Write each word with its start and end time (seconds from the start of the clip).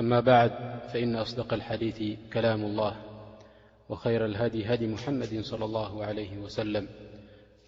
أما 0.00 0.20
بعد 0.20 0.52
فإن 0.92 1.16
أصدق 1.16 1.52
الحديث 1.54 2.18
كلام 2.32 2.64
الله 2.64 2.96
وخير 3.88 4.24
الهدي 4.26 4.74
هدي 4.74 4.86
محمد 4.86 5.40
صلى 5.44 5.64
الله 5.64 6.04
عليه 6.06 6.38
وسلم 6.38 6.88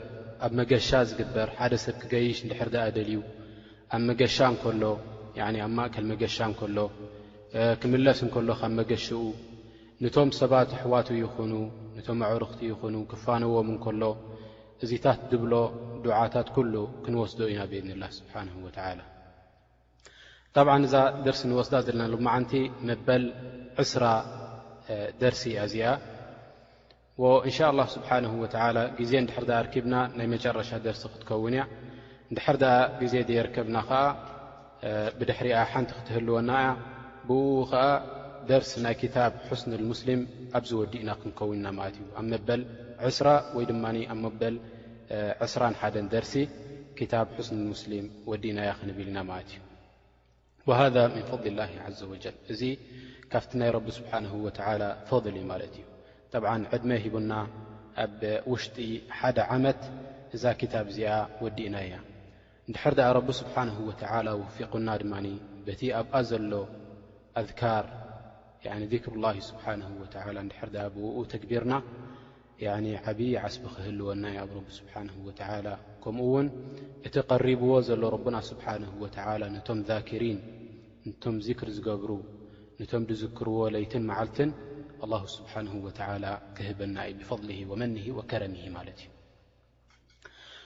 ኣብ 0.45 0.51
መገሻ 0.59 0.87
ዝግበር 1.09 1.47
ሓደ 1.59 1.73
ሰብ 1.83 1.95
ክገይሽ 2.01 2.37
ንድሕር 2.45 2.69
ዘኣደልዩ 2.73 3.15
ኣብ 3.95 4.01
መገሻ 4.09 4.37
እንከሎ 4.51 4.83
ኣብ 5.45 5.55
ማእከል 5.77 6.05
መገሻ 6.11 6.37
እንከሎ 6.49 6.77
ክምለስ 7.81 8.19
እንከሎ 8.25 8.47
ካብ 8.59 8.71
መገሽኡ 8.81 9.21
ነቶም 10.03 10.29
ሰባት 10.39 10.69
ኣሕዋት 10.77 11.07
ይኹኑ 11.23 11.53
ነቶም 11.97 12.19
ኣዕርኽቲ 12.27 12.61
ይኹኑ 12.71 12.95
ክፋነዎም 13.11 13.67
እንከሎ 13.75 14.03
እዚታት 14.83 15.19
ድብሎ 15.31 15.53
ድዓታት 16.05 16.47
ኩሉ 16.55 16.73
ክንወስዶ 17.03 17.39
እዩና 17.49 17.61
ቤድኒላህ 17.73 18.09
ስብሓንሁ 18.19 18.55
ወትዓላ 18.67 18.99
ካብዓ 20.55 20.73
እዛ 20.87 20.95
ደርሲ 21.27 21.41
ንወስዳ 21.51 21.73
ዘለና 21.87 22.07
ሎማዓንቲ 22.13 22.53
መበል 22.87 23.23
ዕስራ 23.83 24.03
ደርሲ 25.21 25.43
ኣዚኣ 25.65 25.85
እን 27.45 27.51
ሻ 27.57 27.59
له 27.79 27.85
ስብሓنه 27.95 28.31
ግዜ 28.99 29.13
ድር 29.29 29.43
ርክብና 29.65 29.95
ናይ 30.17 30.27
መጨረሻ 30.35 30.69
ደርሲ 30.85 31.01
ክትከውንያ 31.13 31.61
ድር 32.35 32.47
ግዜ 33.01 33.13
ዘ 33.29 33.31
ርከብና 33.47 33.77
ከዓ 33.89 33.99
ብድሕሪኣ 35.17 35.55
ሓንቲ 35.71 35.89
ክትህልወናያ 35.97 36.65
ብ 37.27 37.29
ከዓ 37.71 37.83
ደርሲ 38.49 38.71
ናይ 38.85 38.95
ክታብ 39.01 39.31
حስن 39.49 39.69
المስሊም 39.79 40.21
ኣብዚ 40.57 40.71
ወዲእና 40.81 41.09
ክንከውና 41.21 41.65
ዩ 42.01 42.03
ኣብ 42.19 42.25
መበል 42.33 42.61
ስራ 43.17 43.27
ወይ 43.57 43.63
ድ 43.69 43.71
ኣብ 44.11 44.19
መበል 44.25 44.55
2ስራ 45.45 45.61
ሓደ 45.81 45.95
ደርሲ 46.13 46.33
ታ 47.11 47.13
ስ 47.47 47.49
ስም 47.49 47.59
ዲና 48.43 48.59
ክንብልና 48.79 49.17
ት 49.47 49.49
እዩ 49.49 49.59
وذ 50.69 50.95
من 51.15 51.23
فضሊ 51.29 51.45
ላه 51.59 51.71
عዘ 51.85 51.99
و 52.11 52.13
እዚ 52.51 52.61
ካብቲ 53.31 53.51
ናይ 53.61 53.69
ቢ 53.85 53.87
ስሓه 53.97 54.33
ፈضል 55.09 55.35
ለት 55.61 55.73
እዩ 55.77 55.83
ጠብዓ 56.37 56.51
ዕድመ 56.75 56.91
ሂቡና 57.03 57.31
ኣብ 58.03 58.19
ውሽጢ 58.51 58.75
ሓደ 59.17 59.37
ዓመት 59.55 59.81
እዛ 60.35 60.43
ክታብ 60.61 60.85
እዚኣ 60.91 61.09
ወዲእና 61.43 61.75
እያ 61.87 61.95
እንድሕር 62.67 62.93
ድኣ 62.97 63.07
ረቢ 63.17 63.27
ስብሓነه 63.41 63.77
ወዓላ 63.89 64.27
ወፊقና 64.41 64.87
ድማ 65.01 65.13
በቲ 65.67 65.81
ኣብኣ 65.99 66.15
ዘሎ 66.29 66.53
ኣذካር 67.41 67.85
ذክሩ 68.93 69.13
ላ 69.25 69.33
ስብሓን 69.49 69.81
ወላ 70.01 70.37
እንድሕር 70.45 70.69
ኣ 70.85 70.87
ብኡ 70.95 71.13
ተግቢርና 71.35 71.73
ዓብዪ 73.11 73.29
ዓስቢ 73.45 73.63
ክህልወናይ 73.75 74.35
ኣብ 74.45 74.49
ረቢ 74.57 74.67
ስብሓን 74.79 75.07
ወላ 75.27 75.65
ከምኡ 76.03 76.25
ውን 76.33 76.47
እቲ 77.07 77.15
ቐሪብዎ 77.31 77.71
ዘሎ 77.89 78.01
ረብና 78.17 78.35
ስብሓን 78.51 78.83
ወላ 79.05 79.41
ነቶም 79.55 79.79
ذክሪን 79.91 80.39
ነቶም 81.07 81.35
ዚክር 81.47 81.67
ዝገብሩ 81.77 82.11
ነቶም 82.79 83.03
ድዝክርዎ 83.11 83.59
ለይትን 83.75 84.03
መዓልትን 84.11 84.49
الله 85.03 85.25
سبحانه 85.25 85.75
وتعلى 85.75 86.39
كهبن 86.57 87.11
بفضله 87.19 87.65
ومنه 87.69 88.15
وكرمه 88.17 88.63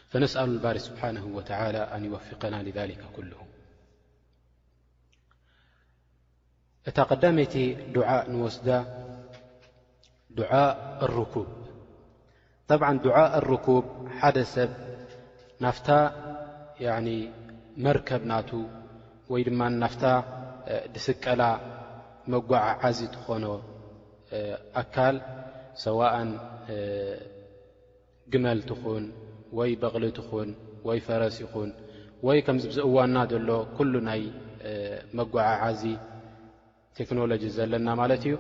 فنسأل 0.09 0.49
البر 0.49 0.77
سبحانه 0.77 1.25
وتعلى 1.25 1.89
ن 1.95 2.05
يوفقنا 2.05 2.57
لذلك 2.63 3.01
كله 3.17 3.41
ታ 6.95 7.03
قدمت 7.03 7.57
دعء 7.97 8.21
نوስد 8.31 8.69
دعاء 10.29 10.73
الركوب 11.05 11.47
طبع 12.67 12.87
دعء 13.09 13.29
الركوب 13.37 13.83
حد 14.21 14.37
س 14.53 14.55
ናفت 15.65 15.89
مركب 17.87 18.21
ናت 18.31 18.49
ي 19.33 19.43
ድ 19.49 19.49
ናف 19.83 19.93
سቀل 21.07 21.41
مع 22.31 22.81
ز 22.99 23.01
ኾن 23.25 23.43
ኣካል 24.81 25.15
ሰዋእን 25.85 26.29
ግመልቲኹን 28.33 29.03
ወይ 29.57 29.71
በቕልት 29.81 30.17
ኹን 30.27 30.49
ወይ 30.88 30.99
ፈረስ 31.07 31.35
ይኹን 31.43 31.69
ወይ 32.27 32.39
ከምዚ 32.45 32.63
ብዝእዋንና 32.71 33.17
ዘሎ 33.31 33.49
ኩሉ 33.77 33.93
ናይ 34.09 34.21
መጓዓዓዚ 35.17 35.81
ቴክኖሎጂ 36.97 37.43
ዘለና 37.57 37.88
ማለት 38.01 38.23
እዩ 38.27 38.35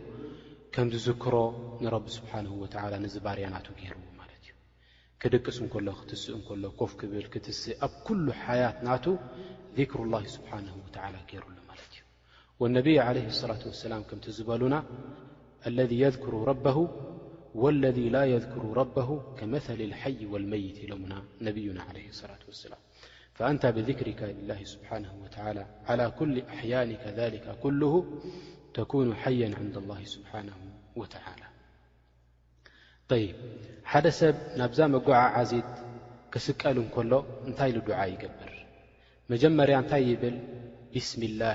ከምዝዝክሮ 0.75 1.35
ንረብ 1.83 2.05
ስብሓንه 2.17 2.51
ወላ 2.61 2.93
ንዝ 3.03 3.15
ባርያ 3.25 3.45
ናቱ 3.55 3.67
ገይርዎ 3.79 4.05
ማለት 4.19 4.39
እዩ 4.45 4.53
ክድቅስ 5.21 5.57
እንከሎ 5.63 5.87
ክትስእ 5.99 6.31
እሎ 6.53 6.63
ኮፍ 6.79 6.91
ክብል 6.99 7.25
ክትስእ 7.33 7.75
ኣብ 7.85 7.93
ኩሉ 8.05 8.25
ሓያት 8.43 8.77
ናቱ 8.87 9.05
ذክሩ 9.77 9.99
ላه 10.13 10.23
ስብሓንه 10.35 10.73
ላ 11.13 11.15
ገይሩሉ 11.29 11.57
ማለት 11.69 11.91
እዩ 11.95 12.01
اነብይ 12.67 12.97
ለ 13.15 13.17
ላة 13.49 13.63
وላም 13.85 14.01
ከምቲ 14.09 14.25
ዝበሉና 14.37 14.75
ذ 15.75 15.77
ذር 16.23 16.55
ለذ 17.83 17.97
ላ 18.15 18.17
የذሩ 18.33 18.63
ረበ 18.81 18.97
ከመثሊ 19.37 19.79
ሓይ 20.01 20.15
واልመይት 20.31 20.77
ኢለሙና 20.85 21.13
ነብዩና 21.47 21.79
صላة 22.21 22.41
وላም 22.65 22.81
فእንታ 23.37 23.63
ብذክሪካ 23.77 24.21
ላ 24.49 24.51
ስብሓه 24.73 25.03
ዓى 25.91 25.99
ኩ 26.17 26.19
ኣያን 26.57 26.89
ተኩኑ 28.77 29.07
ሓያ 29.21 29.41
ንዳ 29.63 29.75
ላ 29.89 29.93
ስብሓና 30.15 30.49
ወተላ 31.01 31.41
ይ 33.21 33.25
ሓደ 33.91 34.05
ሰብ 34.19 34.35
ናብዛ 34.59 34.79
መጓዓዓዜት 34.93 35.69
ክስቀሉ 36.33 36.77
እንከሎ 36.83 37.13
እንታይ 37.47 37.71
ሉ 37.75 37.79
ዱዓ 37.87 37.99
ይገብር 38.11 38.51
መጀመርያ 39.31 39.75
እንታይ 39.81 40.03
ይብል 40.11 40.37
ብስሚ 40.93 41.23
ላ 41.41 41.49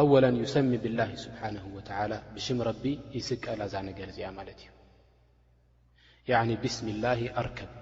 ኣወ 0.00 0.12
ዩሰሚ 0.42 0.70
ብላ 0.84 1.00
ስብሓን 1.24 1.56
ወላ 1.76 2.12
ብሽም 2.36 2.60
ረቢ 2.68 2.84
ይስቀል 3.18 3.60
ኣዛ 3.66 3.74
ነገር 3.90 4.08
እዚኣ 4.14 4.30
ማለት 4.38 4.60
እዩ 6.32 6.54
ብስሚ 6.64 6.88
ላ 7.04 7.12
ኣርከብ 7.42 7.72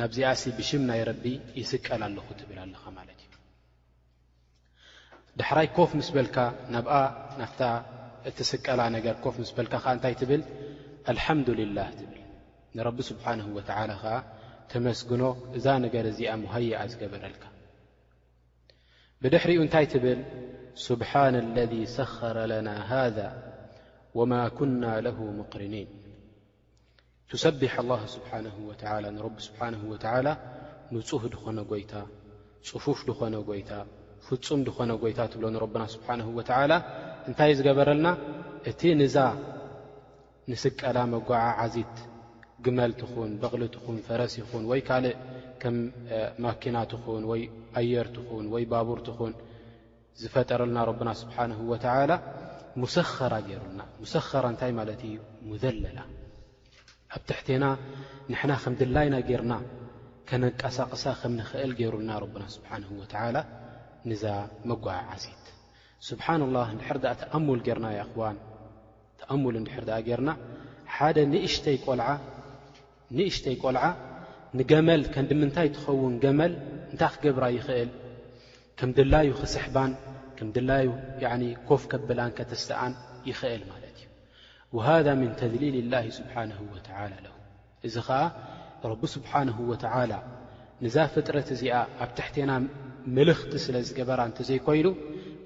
ናብዚኣሲ 0.00 0.44
ብሽም 0.60 0.84
ናይ 0.92 1.02
ረቢ 1.10 1.24
ይስቀል 1.60 2.02
ኣለኹ 2.10 2.28
ትብል 2.40 2.58
ኣለኻ 2.66 2.82
ማለት 3.00 3.18
እዩ 3.21 3.21
ዳሕራይ 5.40 5.66
ኮፍ 5.76 5.90
ምስ 5.98 6.08
በልካ 6.14 6.36
ናብኣ 6.72 6.94
ናፍታ 7.40 7.60
እቲ 8.30 8.38
ስቀላ 8.48 8.80
ነገር 8.96 9.14
ኮፍ 9.24 9.36
ምስ 9.42 9.50
በልካ 9.56 9.74
ኸዓ 9.84 9.92
እንታይ 9.96 10.14
ትብል 10.20 10.42
ኣልሓምዱ 11.12 11.48
ልላህ 11.60 11.86
ትብል 12.00 12.18
ንረቢ 12.78 12.98
ስብሓንሁ 13.10 13.46
ወተዓላ 13.58 13.90
ኸዓ 14.02 14.16
ተመስግኖ 14.72 15.22
እዛ 15.60 15.66
ነገር 15.84 16.04
እዚኣ 16.10 16.32
መሃይኣ 16.42 16.78
ዝገበረልካ 16.90 17.42
ብድሕሪኡ 19.22 19.58
እንታይ 19.66 19.86
ትብል 19.94 20.20
ስብሓን 20.88 21.34
ለذ 21.56 21.72
ሰኽረ 21.96 22.38
ለና 22.52 22.68
ሃذ 22.90 23.18
ወማ 24.18 24.32
ኩና 24.60 24.84
ለሁ 25.06 25.18
ምቅርኒን 25.38 25.88
ትሰቢሕ 27.30 27.72
ኣላ 27.82 27.92
ስብሓ 28.16 28.30
ወላ 28.70 29.04
ንረቢ 29.16 29.36
ስብሓንሁ 29.48 29.80
ወተላ 29.94 30.28
ንጹህ 30.94 31.24
ድኾነ 31.34 31.58
ጐይታ 31.72 31.92
ፅፉፍ 32.70 32.98
ድኾነ 33.10 33.34
ጐይታ 33.50 33.70
ፍጹም 34.26 34.60
ድኾነ 34.66 34.90
ጐይታት 35.02 35.30
ትብሎ 35.32 35.44
ንረብና 35.54 35.82
ስብሓንሁ 35.94 36.26
ወተዓላ 36.38 36.72
እንታይእ 37.28 37.56
ዝገበረልና 37.58 38.08
እቲ 38.70 38.80
ንዛ 39.00 39.16
ንስቀላ 40.50 40.98
መጓዓ 41.14 41.42
ዓዚት 41.62 41.96
ግመልትኹን 42.66 43.30
በቕልትኹን 43.42 43.96
ፈረሲ 44.06 44.34
ኹን 44.48 44.64
ወይ 44.70 44.80
ካልእ 44.88 45.14
ከም 45.62 45.76
ማኪናት 46.44 46.92
ኹን 47.04 47.22
ወይ 47.30 47.42
ኣየርቲኹን 47.80 48.46
ወይ 48.54 48.64
ባቡርትኹን 48.72 49.32
ዝፈጠረልና 50.20 50.78
ረብና 50.90 51.10
ስብሓንሁ 51.22 51.58
ወትዓላ 51.72 52.12
ሙሰኸራ 52.82 53.32
ገይሩልና 53.48 53.80
ሙሰኸራ 54.02 54.44
እንታይ 54.52 54.72
ማለት 54.80 55.00
እዩ 55.08 55.16
ሙዘለላ 55.48 55.98
ኣብ 57.16 57.22
ትሕትና 57.30 57.64
ንሕና 58.30 58.52
ከም 58.62 58.74
ድላይና 58.82 59.16
ገርና 59.30 59.54
ከነቀሳቕሳ 60.30 61.04
ከምንኽእል 61.22 61.74
ገይሩልና 61.80 62.12
ረብና 62.24 62.44
ስብሓንሁ 62.56 62.90
ወትዓላ 63.00 63.36
ንዛ 64.10 64.22
መጓዓዓሲት 64.70 65.42
ስብሓና 66.06 66.42
ላ 66.54 66.60
እንድሕር 66.74 66.98
ድኣ 67.02 67.12
ተኣሙል 67.20 67.60
ገርና 67.66 67.86
እዋን 68.04 68.36
ተኣሙል 69.20 69.54
እንድሕር 69.60 69.84
ድኣ 69.88 69.96
ገርና 70.08 70.30
ሓደ 70.94 71.16
እሽንእሽተይ 71.48 73.54
ቈልዓ 73.62 73.84
ንገመል 74.58 75.02
ከንዲ 75.14 75.30
ምንታይ 75.40 75.68
ትኸውን 75.74 76.14
ገመል 76.24 76.52
እንታይ 76.92 77.10
ክገብራ 77.14 77.44
ይኽእል 77.56 77.90
ከም 78.78 78.90
ድላዩ 78.96 79.28
ክስሕባን 79.40 79.92
ከም 80.38 80.48
ድላዩ 80.56 80.86
ኮፍ 81.68 81.82
ከብላን 81.92 82.32
ከተሰኣን 82.38 82.92
ይኽእል 83.30 83.62
ማለት 83.70 83.88
እዩ 84.02 84.06
ወሃذ 84.76 85.06
ምን 85.20 85.30
ተድሊል 85.40 85.76
ላህ 85.92 86.04
ስብሓን 86.18 86.50
ወተላ 86.74 86.98
ለው 87.26 87.34
እዚ 87.86 87.94
ኸዓ 88.08 88.22
ረቢ 88.90 89.02
ስብሓንሁ 89.16 89.56
ወተዓላ 89.72 90.12
ንዛ 90.84 90.96
ፍጥረት 91.14 91.48
እዚኣ 91.56 91.74
ኣብ 92.02 92.10
ትሕትና 92.18 92.50
መልኽቲ 93.16 93.52
ስለ 93.64 93.76
ዝገበራ 93.86 94.20
እንተዘይኮይኑ 94.28 94.88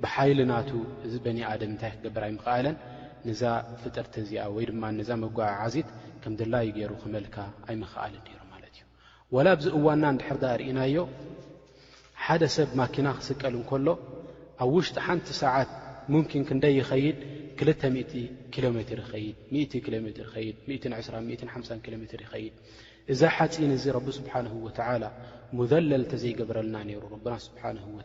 ብሓይል 0.02 0.38
ናቱ 0.50 0.70
እዚ 1.06 1.14
በኒ 1.24 1.38
ኣድም 1.50 1.70
እንታይ 1.72 1.92
ክገብር 1.94 2.22
ኣይምኽኣለን 2.26 2.76
ነዛ 3.28 3.42
ፍጥርቲ 3.82 4.14
እዚኣ 4.24 4.42
ወይ 4.56 4.64
ድማ 4.70 4.82
ነዛ 4.98 5.10
መጓዓዓዚት 5.22 5.88
ከም 6.22 6.32
ድላይ 6.40 6.66
ገይሩ 6.76 6.92
ክመልካ 7.02 7.36
ኣይምኽኣል 7.68 8.12
ነይሩ 8.26 8.40
ማለት 8.52 8.74
እዩ 8.80 8.84
ወላ 9.36 9.46
ኣብዚ 9.56 9.66
እዋና 9.78 10.02
እንድሕርዳ 10.14 10.44
ርእናዮ 10.62 10.96
ሓደ 12.24 12.42
ሰብ 12.56 12.70
ማኪና 12.80 13.08
ክስቀል 13.20 13.54
ንከሎ 13.62 13.88
ኣብ 14.62 14.68
ውሽጢ 14.76 14.96
ሓንቲ 15.06 15.28
ሰዓት 15.42 15.72
ሙምኪን 16.12 16.44
ክንደይ 16.50 16.76
ይኸይድ 16.80 17.18
20 17.62 18.24
ኪሎ 18.54 18.64
ሜትር 18.76 18.98
ይኸይድ 19.04 19.72
ኪሎሜትር 19.86 20.26
ኸይድ 20.34 20.56
2 20.72 20.98
ሓ 21.54 21.58
ኪሎ 21.86 21.94
ሜትር 22.02 22.20
ይኸይድ 22.26 22.54
እዛ 23.12 23.20
ሓፂን 23.36 23.70
እዚ 23.78 23.84
ረቢ 23.96 24.06
ስብሓንه 24.18 24.52
ወላ 24.66 25.04
ሙደለል 25.58 26.04
ተዘይገብረልና 26.12 26.76
ነይሩ 26.88 27.02
ረብና 27.14 27.34
ስብሓንه 27.46 27.82
ወ 27.96 28.00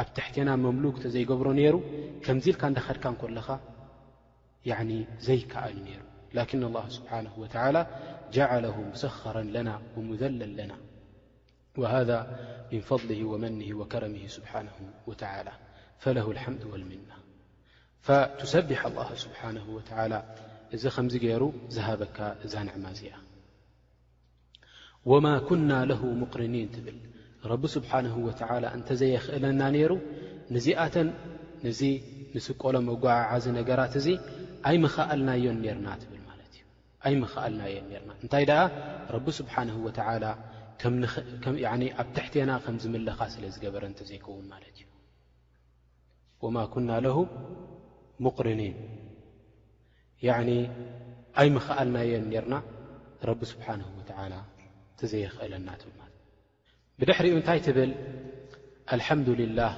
ኣብ 0.00 0.08
ታሕትና 0.16 0.50
መምሉክ 0.64 0.94
እተዘይገብሮ 1.00 1.46
ነይሩ 1.58 1.76
ከምዚ 2.24 2.44
ኢልካ 2.50 2.62
እንዳኸድካ 2.70 3.04
ንኮለኻ 3.14 3.48
ዘይከኣል 5.26 5.76
ነይሩ 5.86 6.00
ላክን 6.36 6.62
اله 6.70 6.84
ስብሓንه 6.98 7.32
ላ 7.76 7.78
ጀዓለ 8.36 8.64
ሙሰኸረን 8.90 9.48
ለና 9.54 9.68
ሙደለን 10.08 10.52
ለና 10.58 10.72
وሃذ 11.80 12.10
ምን 12.70 12.80
ፈضሊ 12.88 13.10
ወመኒ 13.32 13.60
ወከረም 13.80 14.14
ስብሓንه 14.36 14.74
ወላ 15.08 15.48
فለه 16.02 16.26
اልሓምድ 16.32 16.62
ወልምና 16.72 17.10
ትሰቢሕ 18.40 18.80
اه 18.98 19.08
ስብሓንه 19.24 19.64
ወላ 19.78 20.12
እዚ 20.74 20.82
ከምዚ 20.96 21.14
ገይሩ 21.24 21.42
ዝሃበካ 21.76 22.18
እዛ 22.46 22.54
ንዕማ 22.68 22.84
እዚኣ 22.96 23.12
ወማ 25.10 25.26
ኩና 25.48 25.70
ለሁ 25.90 26.02
ሙቅርኒን 26.20 26.68
ትብል 26.74 26.98
ረቢ 27.52 27.62
ስብሓንሁ 27.76 28.14
ወላ 28.26 28.64
እንተዘየኽእለና 28.76 29.60
ነይሩ 29.76 29.92
ንዚኣተን 30.54 31.08
ነዚ 31.66 31.80
ንስቆሎ 32.34 32.76
መጓዓዓዚ 32.90 33.44
ነገራት 33.58 33.94
እዙ 34.00 34.06
ኣይምኽኣልናዮን 34.68 35.58
ርና 35.78 35.88
ትብል 36.02 36.20
ማለት 36.28 36.50
እዩ 36.58 36.62
ኣይምኽኣልናየን 37.08 37.86
ርና 38.02 38.10
እንታይ 38.22 38.44
ደኣ 38.50 38.60
ረቢ 39.16 39.26
ስብሓን 39.40 39.70
ወላ 39.86 40.28
ኣብ 42.00 42.06
ትሕትና 42.16 42.52
ከምዝምለኻ 42.66 43.18
ስለዝገበረ 43.34 43.82
እንተዘይከውን 43.92 44.46
ማለት 44.52 44.76
እዩ 44.80 44.88
ወማ 46.46 46.56
ኩና 46.74 46.90
ለ 47.06 47.10
ሙቅርኒን 48.26 48.76
ያ 50.28 50.38
ኣይ 51.40 51.48
ምኽኣልናየን 51.58 52.26
ነርና 52.34 52.54
ረቢ 53.30 53.40
ስብሓንሁ 53.54 53.90
ወተዓላ 54.00 54.34
يألبدحر 55.04 57.26
نتي 57.38 57.58
تبل 57.60 57.94
الحمد 58.92 59.28
لله 59.28 59.72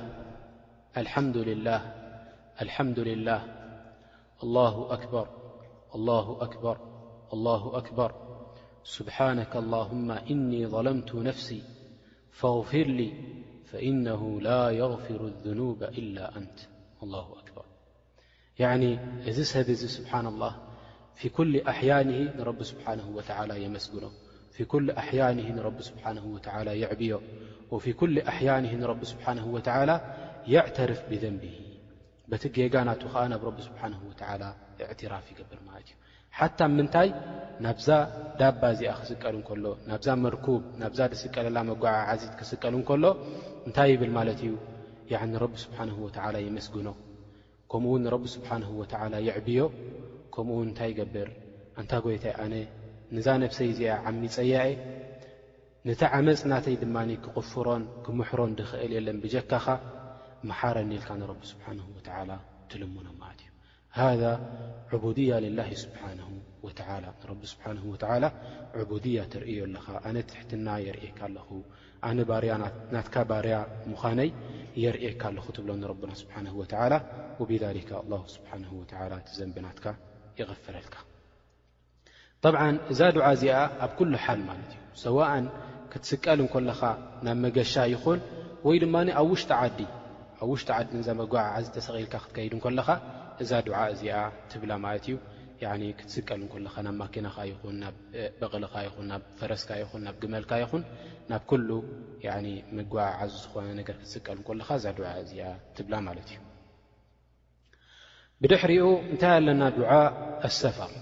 الحمد 0.97 1.37
لله 1.37 1.81
الحمد 2.63 2.99
لله 2.99 3.41
الله 4.45 4.75
أكبرالله 4.95 6.27
أكبرالله 6.47 7.61
أكبر 7.79 8.11
سبحانك 8.97 9.57
اللهم 9.57 10.11
إني 10.13 10.67
ظلمت 10.67 11.15
نفسي 11.15 11.63
فاغفر 12.31 12.85
لي 12.99 13.11
فإنه 13.71 14.41
لا 14.41 14.71
يغفر 14.71 15.21
الذنوب 15.33 15.83
إلا 15.83 16.37
أنت 16.39 16.59
الله 17.03 17.27
أكبر 17.43 17.65
يعني 18.59 18.91
سب 19.33 19.73
سبحان 19.97 20.27
الله 20.27 20.53
في 21.15 21.29
كل 21.29 21.61
أحيانه 21.73 22.19
نرب 22.39 22.63
سبحانه 22.63 23.07
وتعالى 23.17 23.65
يمسجنه 23.65 24.11
ፊ 24.57 24.65
ኩል 24.73 24.87
ኣሕያኒህ 25.01 25.47
ንረቢ 25.57 25.79
ስብሓን 25.89 26.19
ወዓላ 26.33 26.69
የዕብዮ 26.81 27.13
ወፊ 27.73 27.85
ኩል 28.01 28.13
ኣሕያኒህ 28.31 28.73
ንረቢ 28.81 29.01
ስብሓን 29.13 29.39
ወዓላ 29.55 29.91
የዕተርፍ 30.53 31.01
ብዘንብሂ 31.11 31.55
በቲ 32.31 32.43
ጌጋ 32.57 32.75
ናቱ 32.89 33.03
ኸዓ 33.15 33.23
ናብ 33.33 33.43
ረቢ 33.49 33.59
ስብሓን 33.69 33.95
ወዓላ 34.09 34.43
እዕትራፍ 34.87 35.25
ይገብር 35.33 35.61
ማለት 35.69 35.89
እዩ 35.93 35.97
ሓታ 36.39 36.59
ምንታይ 36.77 37.09
ናብዛ 37.65 37.89
ዳባ 38.41 38.61
እዚኣ 38.75 38.93
ክስቀል 39.01 39.35
እንከሎ 39.41 39.65
ናብዛ 39.91 40.09
መርኩብ 40.25 40.63
ናብዛ 40.83 41.01
ድስቀለላ 41.15 41.59
መጓዓዓዚት 41.71 42.33
ክስቀል 42.41 42.75
እንከሎ 42.81 43.05
እንታይ 43.69 43.91
ይብል 43.95 44.13
ማለት 44.19 44.41
እዩ 44.47 44.55
ያኒ 45.15 45.33
ረቢ 45.45 45.55
ስብሓን 45.65 45.91
ወዓላ 46.05 46.37
የመስግኖ 46.47 46.89
ከምኡውን 47.73 48.03
ንረቢ 48.09 48.25
ስብሓን 48.37 48.65
ወዓላ 48.81 49.15
የዕብዮ 49.29 49.61
ከምኡውን 50.37 50.69
እንታይ 50.71 50.91
ይገብር 50.95 51.29
እንታ 51.81 51.93
ጎይታይ 52.07 52.35
ኣነ 52.45 52.55
ንዛ 53.17 53.27
ነብሰይ 53.45 53.69
እዚኣ 53.73 53.89
ዓሚ 54.09 54.23
ፀያአ 54.37 54.65
ነቲ 55.89 56.01
ዓመፅ 56.17 56.41
ናተይ 56.51 56.75
ድማኒ 56.83 57.11
ክቕፍሮን 57.25 57.83
ክምሕሮን 58.05 58.53
ድኽእል 58.59 58.93
የለን 58.97 59.19
ብጀካኻ 59.25 59.67
መሓረ 60.49 60.77
እኒኢልካ 60.85 61.11
ንረቢ 61.21 61.41
ስብሓንሁ 61.53 61.85
ወተዓላ 61.97 62.31
ትልሙኖ 62.71 63.07
ማለት 63.23 63.41
እዩ 63.45 63.51
ሃ 63.99 64.31
ዑቡድያ 64.93 65.31
ልላሂ 65.45 65.71
ስብሓንሁ 65.85 66.29
ወላ 66.67 66.81
ንረቢ 67.25 67.41
ስብሓንሁ 67.53 67.85
ወላ 67.95 68.25
ዕቡድያ 68.83 69.19
ትርእዮ 69.35 69.61
ኣለኻ 69.69 69.87
ኣነ 70.09 70.17
ትሕትና 70.31 70.67
የርእየካ 70.87 71.21
ኣለኹ 71.29 71.49
ኣነ 72.09 72.19
ባርያ 72.31 72.53
ናትካ 72.95 73.15
ባርያ 73.31 73.57
ምዃነይ 73.93 74.31
የርእየካ 74.85 75.23
ኣለኹ 75.31 75.47
ትብሎ 75.59 75.71
ንረብና 75.85 76.13
ስብሓንሁ 76.25 76.55
ወላ 76.63 76.93
ወብሊካ 77.41 77.91
ኣላሁ 78.03 78.23
ስብሓንሁ 78.37 78.71
ወላ 78.85 79.13
ቲ 79.27 79.31
ዘንቢናትካ 79.41 79.85
ይቐፍረልካ 80.41 80.97
ጠብዓ 82.47 82.63
እዛ 82.93 83.01
ድዓ 83.17 83.25
እዚኣ 83.35 83.57
ኣብ 83.85 83.93
ኩሉ 83.99 84.11
ሓል 84.25 84.41
ማለት 84.49 84.71
እዩ 84.77 84.81
ሰዋእን 85.05 85.45
ክትስቀል 85.93 86.39
ንከለኻ 86.47 86.81
ናብ 87.25 87.37
መገሻ 87.45 87.75
ይኹን 87.93 88.19
ወይ 88.67 88.77
ድማ 88.83 88.95
ኣብ 89.21 89.27
ውሽጢ 89.35 89.51
ዲ 89.77 89.81
ኣብ 90.43 90.49
ውሽጢ 90.53 90.69
ዓዲ 90.77 90.89
ንዛ 91.01 91.09
መግባዓዓዝ 91.21 91.65
ዝተሰቒልካ 91.69 92.15
ክትከይድ 92.25 92.53
እንከለኻ 92.57 92.89
እዛ 93.43 93.51
ድዓ 93.69 93.77
እዚኣ 93.95 94.19
ትብላ 94.51 94.71
ማለት 94.85 95.05
እዩ 95.09 95.15
ክትስቀል 96.01 96.41
እንለኻ 96.47 96.75
ናብ 96.87 96.95
ማኪናኻ 97.03 97.37
ይኹን 97.53 97.77
ናብ 97.83 97.95
በቕልኻ 98.41 98.75
ይኹን 98.89 99.07
ናብ 99.13 99.23
ፈረስካ 99.39 99.71
ይኹን 99.83 100.01
ናብ 100.09 100.17
ግመልካ 100.23 100.53
ይኹን 100.65 100.83
ናብ 101.33 101.43
ኩሉ 101.53 101.69
መግዓዓዝ 102.81 103.33
ዝኾነ 103.45 103.67
ነገር 103.81 103.97
ክትስቀል 104.03 104.39
እንለካ 104.45 104.71
እዛ 104.83 104.87
ድዓ 105.01 105.07
እዚኣ 105.25 105.47
ትብላ 105.79 105.95
ማለት 106.11 106.29
እዩ 106.35 106.39
ብድሕሪኡ 108.43 108.85
እንታይ 109.13 109.33
ኣለና 109.39 109.63
ድዓእ 109.79 110.07
ኣሰፈር 110.51 110.93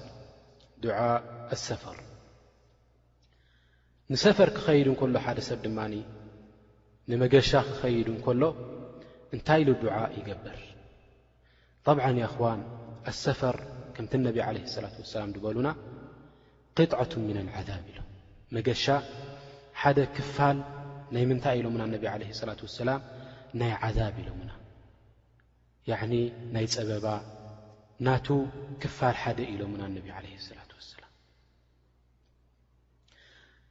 ድዓ 0.84 0.98
ኣሰፈር 1.54 1.98
ንሰፈር 4.12 4.48
ክኸይዱ 4.56 4.86
እንከሎ 4.92 5.16
ሓደ 5.26 5.38
ሰብ 5.48 5.58
ድማኒ 5.66 5.94
ንመገሻ 7.10 7.50
ክኸይዱ 7.68 8.08
እንከሎ 8.14 8.42
እንታይ 9.34 9.60
ኢሉ 9.62 9.70
ድዓ 9.82 9.96
ይገበር 10.18 10.58
ጠብዓ 11.86 12.06
ይኹዋን 12.20 12.60
ኣሰፈር 13.10 13.56
ከምቲ 13.96 14.12
እነቢ 14.20 14.36
ዓለህ 14.48 14.64
ስላት 14.74 14.94
ወሰላም 15.02 15.30
ዝበሉና 15.34 15.68
قጥዐት 16.78 17.12
ምን 17.28 17.48
ዓዛብ 17.60 17.84
ኢሎም 17.92 18.08
መገሻ 18.56 18.84
ሓደ 19.82 19.98
ክፋል 20.16 20.58
ናይ 21.14 21.24
ምንታይ 21.30 21.56
ኢሎምና 21.60 21.82
እነቢ 21.90 22.04
ዓለህ 22.14 22.30
ላት 22.50 22.60
ወሰላም 22.66 23.00
ናይ 23.62 23.72
ዓዛብ 23.88 24.14
ኢሎሙና 24.24 24.50
ያዕኒ 25.92 26.14
ናይ 26.56 26.66
ፀበባ 26.74 27.06
ናቱ 28.08 28.26
ክፋል 28.82 29.16
ሓደ 29.24 29.38
ኢሎሙና 29.54 29.82
ነቢ 29.96 30.06
ለ 30.26 30.36
ሳላት 30.48 30.70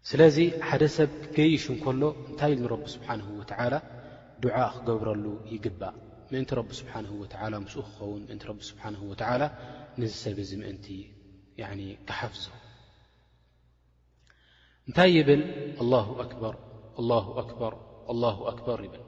ስለዚ 0.09 0.37
ሓደ 0.67 0.83
ሰብ 0.97 1.09
ክገይሽ 1.23 1.63
ንከሎ 1.75 2.03
እንታይ 2.29 2.53
ኢረቢ 2.63 2.83
ስብሓንه 2.95 3.27
ወተዓላ 3.39 3.73
ድዓእ 4.43 4.71
ክገብረሉ 4.75 5.25
ይግባእ 5.53 5.95
ምእንቲ 6.31 6.49
ረቢ 6.59 6.69
ስብሓን 6.81 7.05
ወላ 7.21 7.53
ምስኡ 7.65 7.79
ክኸውን 7.87 8.21
ምእንቲ 8.27 8.43
ቢ 8.57 8.59
ስብሓን 8.69 8.95
ወላ 9.09 9.43
ን 9.99 10.01
ሰብ 10.23 10.37
እዚ 10.43 10.51
ምእንቲ 10.61 10.85
ክሓፍዞ 12.07 12.43
እንታይ 14.87 15.09
ይብል 15.17 15.41
ኣበር 16.23 16.55
በር 17.59 17.75
ኣክበር 18.53 18.79
ይብል 18.87 19.03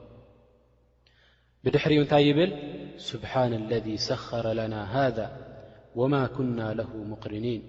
ብድሕሪኡ 1.64 1.98
እንታይ 2.04 2.24
ይብል 2.30 2.50
ስብሓና 3.10 3.52
اለذ 3.62 3.86
ሰኽረ 4.08 4.46
ለና 4.58 4.74
ሃذ 4.94 5.18
ወማ 6.00 6.14
ኩና 6.36 6.58
ለ 6.78 6.80
ምقሪኒን 7.12 7.62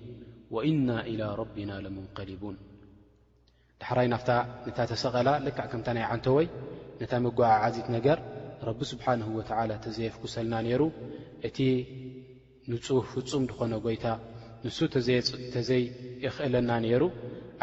ወእና 0.55 0.87
إላى 1.11 1.27
ረቢና 1.41 1.71
ለመንقሊቡን 1.85 2.55
ዳሕራይ 3.81 4.07
ናፍታ 4.13 4.31
ነታ 4.67 4.79
ተሰቐላ 4.91 5.29
ልካዕ 5.45 5.65
ከምታይ 5.71 5.95
ናይ 5.97 6.05
ዓንተወይ 6.13 6.45
ነታ 6.99 7.11
መጓዓዓዚት 7.25 7.87
ነገር 7.95 8.17
ረቢ 8.67 8.79
ስብሓንሁ 8.91 9.27
ወዓላ 9.39 9.71
ተዘየፍኩሰልና 9.85 10.53
ነይሩ 10.65 10.83
እቲ 11.47 11.57
ንጹህ 12.71 13.05
ፍጹም 13.13 13.43
ድኾነ 13.49 13.73
ጐይታ 13.85 14.05
ንሱ 14.65 14.77
ተዘይየኽእለና 15.55 16.71
ነይሩ 16.85 17.03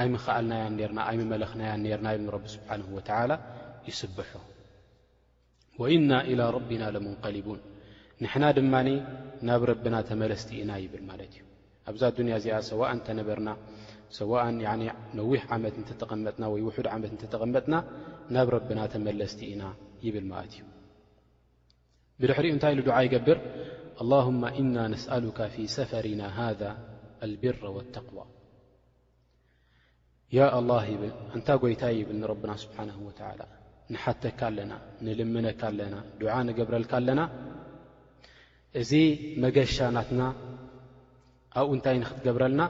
ኣይምኽኣልናያን 0.02 0.76
ና 0.96 0.98
ኣይምመለኽናያን 1.10 1.80
ነርና 1.86 2.08
ኢሉ 2.16 2.26
ረቢ 2.36 2.46
ስብሓንሁ 2.56 2.86
ወተዓላ 2.98 3.32
ይስብሖ 3.88 4.30
ወኢና 5.82 6.10
ኢላ 6.32 6.40
ረቢና 6.56 6.82
ለመንቀሊቡን 6.94 7.60
ንሕና 8.22 8.44
ድማኒ 8.58 8.88
ናብ 9.48 9.62
ረቢና 9.72 9.96
ተመለስቲኢና 10.10 10.70
ይብል 10.84 11.02
ማለት 11.10 11.30
እዩ 11.36 11.42
ኣብዛ 11.90 12.02
ኣዱንያ 12.12 12.34
እዚኣ 12.40 12.58
ሰዋ 12.70 12.80
እንተነበርና 12.94 13.48
ሰዋ 14.18 14.32
ነዊሕ 15.18 15.42
ዓመት 15.56 15.74
እንተተቐመጥና 15.80 16.44
ወይ 16.52 16.60
ውሑድ 16.66 16.86
ዓመት 16.94 17.12
እንተተቐመጥና 17.16 17.74
ናብ 18.34 18.48
ረብና 18.54 18.80
ተመለስቲ 18.94 19.40
ኢና 19.52 19.62
ይብል 20.06 20.26
ማለት 20.32 20.52
እዩ 20.56 20.64
ብድሕሪኡ 22.22 22.50
እንታይ 22.56 22.72
ኢሉ 22.74 22.80
ዱዓ 22.88 22.96
ይገብር 23.06 23.38
ኣلهመ 24.02 24.42
እና 24.62 24.76
ነስأሉከ 24.92 25.38
ፊ 25.54 25.56
ሰፈሪና 25.76 26.22
ሃذ 26.38 26.60
ልብር 27.32 27.60
واተقዋى 27.76 28.26
ያ 30.36 30.40
ኣلላه 30.58 30.84
ይብል 30.92 31.12
እንታ 31.36 31.48
ጎይታይ 31.62 31.94
ይብል 32.00 32.16
ንረብና 32.22 32.50
ስብሓንه 32.64 32.94
ወላ 33.08 33.40
ንሓተካ 33.92 34.40
ኣለና 34.50 34.72
ንልምነካ 35.04 35.60
ኣለና 35.70 35.94
ድዓ 36.20 36.32
ንገብረልካ 36.48 36.92
ኣለና 37.00 37.20
እዚ 38.80 38.90
መገሻናትና 39.44 40.22
ኣብኡ 41.58 41.68
እንታይ 41.78 41.96
ንኽትገብረልና 42.02 42.60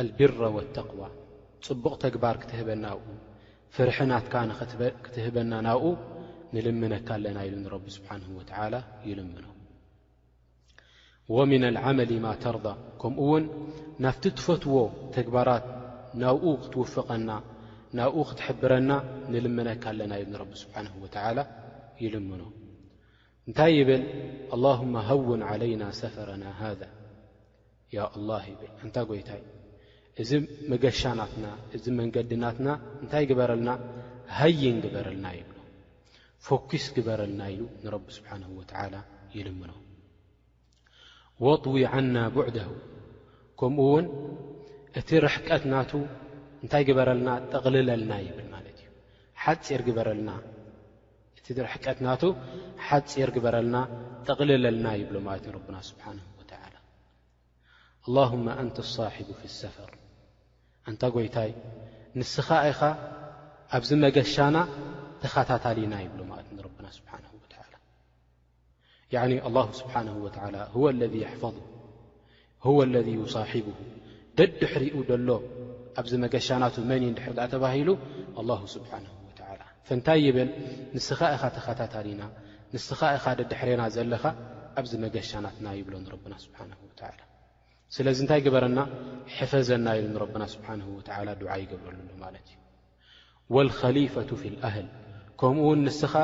ኣልብር 0.00 0.32
ወኣተقዋ 0.54 1.00
ጽቡቕ 1.64 1.92
ተግባር 2.04 2.36
ክትህበና 2.42 2.84
ብኡ 3.02 3.10
ፍርሕናትካ 3.74 4.34
ክትህበና 5.04 5.52
ናብኡ 5.66 5.84
ንልምነካ 6.54 7.08
ኣለና 7.16 7.38
ኢሉ 7.48 7.54
ንረቢ 7.64 7.84
ስብሓን 7.96 8.22
ወላ 8.38 8.74
ይልምኖ 9.10 9.46
ወምና 11.36 11.64
ልዓመሊ 11.76 12.10
ማ 12.26 12.30
ተርض 12.42 12.66
ከምኡ 13.02 13.20
ውን 13.30 13.44
ናፍቲ 14.04 14.24
ትፈትዎ 14.38 14.74
ተግባራት 15.16 15.64
ናብኡ 16.24 16.44
ክትውፍቐና 16.64 17.30
ናብኡ 17.98 18.22
ክትሕብረና 18.30 18.90
ንልምነካ 19.32 19.84
ኣለና 19.92 20.12
ኢሉ 20.22 20.28
ንረቢ 20.34 20.50
ስብሓንه 20.64 20.92
ወተላ 21.04 21.38
ይልምኖ 22.04 22.42
እንታይ 23.48 23.72
ይብል 23.78 24.02
ኣلهመ 24.54 24.92
ሃውን 25.08 25.40
ዓለይና 25.50 25.82
ሰፈረና 26.02 26.44
ሃذ 26.60 26.80
ያ 27.96 28.00
ኣላ 28.18 28.30
እንታይ 28.84 29.04
ጎይታይ 29.10 29.42
እዚ 30.22 30.32
መገሻናትና 30.72 31.46
እዚ 31.76 31.84
መንገድናትና 32.00 32.68
እንታይ 33.02 33.24
ግበረልና 33.30 33.70
ሃይን 34.38 34.76
ግበረልና 34.84 35.26
ይብሎ 35.38 35.56
ፈኲስ 36.46 36.84
ግበረልና 36.96 37.40
ኢሉ 37.54 37.62
ንረቢ 37.84 38.04
ስብሓን 38.16 38.42
ወተዓላ 38.58 38.94
ይልምኖ 39.36 39.72
ወጥዊ 41.44 41.80
ዓና 41.92 42.16
ቡዕድሁ 42.36 42.70
ከምኡ 43.60 43.80
ውን 43.94 44.06
እቲ 45.00 45.10
ርቀትና 45.26 45.74
እንታይ 46.62 46.84
ግበረልና 46.90 47.28
ጥቕልለልና 47.52 48.12
ይብል 48.26 48.46
ማለት 48.54 48.76
እዩ 48.84 48.90
ሓፂር 49.44 49.80
በናእቲ 49.96 51.58
ርሕቀትናቱ 51.66 52.22
ሓፂር 52.86 53.30
ግበረልና 53.38 53.76
ጥቕልለልና 54.28 54.86
ይብሎ 55.00 55.16
ማለት 55.28 55.48
ረብና 55.56 55.76
ስብሓን 55.90 56.20
ወዓላ 56.38 56.74
ላመ 58.14 58.46
አንተ 58.64 58.76
ሒቡ 58.94 59.28
ፍ 59.42 59.52
ሰፈር 59.60 59.92
እንታ 60.90 61.02
ጐይታይ 61.16 61.50
ንስኻ 62.18 62.48
ኢኻ 62.70 62.80
ኣብዚ 63.76 63.90
መገሻና 64.04 64.56
ተኸታታሊና 65.22 65.94
ይብሎ 66.04 66.20
ማለት 66.30 66.48
ንረብና 66.56 66.86
ስብሓንሁ 66.98 67.30
ወዓላ 67.44 67.74
ያዕኒ 69.14 69.32
ኣላሁ 69.48 69.66
ስብሓንሁ 69.80 70.14
ወዓላ 70.26 70.56
ህወ 70.74 70.84
ለذ 71.00 71.14
ያሕፈظሁ 71.24 71.64
ሁወ 72.66 72.78
ለذ 72.94 73.08
ይሳሒብሁ 73.16 73.76
ደድሕሪኡ 74.38 74.94
ደሎ 75.10 75.28
ኣብዚ 76.00 76.12
መገሻናቱ 76.24 76.76
መንእ 76.90 77.12
ድሕሪድኣ 77.18 77.46
ተባሂሉ 77.54 77.88
ኣላሁ 78.40 78.60
ስብሓንሁ 78.76 79.12
ወዓላ 79.28 79.60
ፍንታይ 79.88 80.20
ይብል 80.26 80.50
ንስኻ 80.96 81.20
ኢኻ 81.36 81.42
ተኸታታሊና 81.56 82.22
ንስኻ 82.74 83.00
ኢኻ 83.18 83.24
ደድሕረና 83.40 83.82
ዘለኻ 83.96 84.22
ኣብዝ 84.80 84.92
መገሻናትና 85.06 85.66
ይብሎ 85.80 85.94
ንረብና 86.04 86.34
ስብሓንሁ 86.46 86.78
ወዓላ 86.90 87.20
ስለዚ 87.94 88.18
እንታይ 88.22 88.40
ግበረና 88.44 88.80
ሕፈዘና 89.34 89.86
ኢሉ 89.96 90.04
ንረብና 90.14 90.44
ስብሓንሁ 90.54 90.86
ወዓላ 90.98 91.28
ድዓ 91.40 91.50
ይገብረሉኣሉ 91.62 92.10
ማለት 92.22 92.44
እዩ 92.52 92.56
ወልኸሊፈة 93.54 94.30
ፊ 94.40 94.42
ልኣህል 94.54 94.88
ከምኡ 95.40 95.64
ውን 95.68 95.80
ንስኻ 95.88 96.14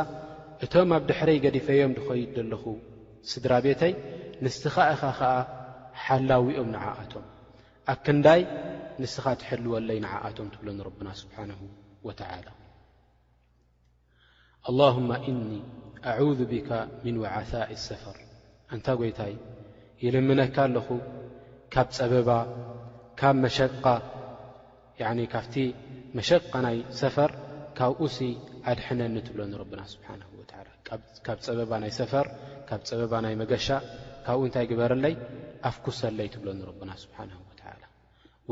እቶም 0.64 0.90
ኣብ 0.96 1.02
ድሕረይ 1.10 1.38
ገዲፈዮም 1.44 1.92
ድኾይድ 1.98 2.30
ዘለኹ 2.38 2.64
ስድራ 3.32 3.52
ቤተይ 3.66 3.92
ንስኻ 4.46 4.74
ኢኻ 4.94 5.02
ኸዓ 5.18 5.34
ሓላዊኦም 6.04 6.68
ንዓኣቶም 6.74 7.24
ኣብ 7.92 7.98
ክንዳይ 8.06 8.40
ንስኻ 9.02 9.24
ትሕልወለይ 9.42 9.98
ንዓኣቶም 10.06 10.48
ትብሎ 10.56 10.68
ንረብና 10.80 11.08
ስብሓንሁ 11.22 11.60
ወተዓላ 12.08 12.48
ኣላሁማ 14.70 15.10
እኒ 15.30 15.50
ኣዑذ 16.14 16.40
ብካ 16.52 16.70
ምን 17.06 17.14
ወዓሳኢ 17.24 17.68
ኣሰፈር 17.80 18.16
እንታይ 18.74 18.96
ጐይታይ 19.02 19.34
ይልምነካ 20.04 20.56
ኣለኹ 20.68 20.88
ፀበብ 21.98 22.28
ካብቲ 25.32 25.54
መሸቃ 26.18 26.50
ናይ 26.64 26.76
ሰፈር 27.00 27.30
ካብኡ 27.78 28.02
ኣድሐነኒ 28.70 29.16
ትብሎኒ 29.26 29.52
ና 29.80 30.22
ሓ 30.30 30.32
ካብ 31.26 31.38
ፀበባ 31.46 31.72
ናይ 31.82 31.92
ሰፈር 31.98 32.26
ካብ 32.68 32.80
ፀበባ 32.88 33.12
ናይ 33.24 33.34
መገሻ 33.42 33.66
ካብኡ 34.24 34.40
እንታይ 34.48 34.66
ግበረለይ 34.70 35.14
ኣፍኩሰለይ 35.70 36.28
ትብሎኒ 36.34 36.60
ብና 36.80 36.90
ስሓ 37.02 37.14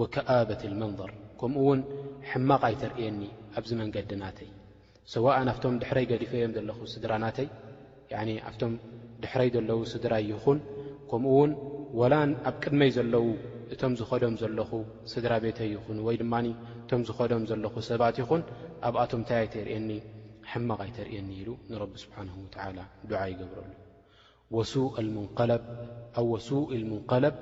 ወከኣበት 0.00 0.60
መንظር 0.80 1.10
ከምኡውን 1.38 1.80
ሕማቕ 2.30 2.60
ኣይተርእየኒ 2.68 3.20
ኣብዚ 3.58 3.70
መንገዲ 3.80 4.10
ናተይ 4.22 4.50
ሰዋእን 5.14 5.48
ኣብቶም 5.52 5.74
ድሕረይ 5.82 6.04
ገዲፈዮም 6.10 6.52
ዘለኹ 6.56 6.78
ስድራ 6.94 7.12
ናተይ 7.24 7.48
ኣቶም 8.50 8.72
ድሕረይ 9.22 9.48
ዘለዉ 9.54 9.80
ስድራ 9.92 10.12
እይኹን 10.24 10.58
ወላን 11.98 12.30
ኣብ 12.48 12.56
ቅድመይ 12.64 12.90
ዘለዉ 12.96 13.26
እቶም 13.74 13.92
ዝኸዶም 13.98 14.34
ዘለኹ 14.40 14.70
ስድራ 15.12 15.32
ቤተይ 15.44 15.68
ይኹን 15.74 15.98
ወይ 16.06 16.16
ድማኒ 16.22 16.46
እቶም 16.82 17.02
ዝኸዶም 17.08 17.42
ዘለኹ 17.50 17.74
ሰባት 17.88 18.16
ይኹን 18.22 18.42
ኣብኣቶም 18.88 19.20
እንታይ 19.22 19.38
ኣይተርእየኒ 19.44 19.90
ሕማቕ 20.50 20.78
ኣይተርየኒ 20.86 21.28
ኢሉ 21.40 21.48
ንረቢ 21.70 21.92
ስብሓንሁ 22.04 22.34
ወዓላ 22.52 22.78
ድዓ 23.10 23.20
ይገብረሉ 23.32 23.70
ወሱእ 26.32 26.62
ልሙንቀለብ 26.82 27.34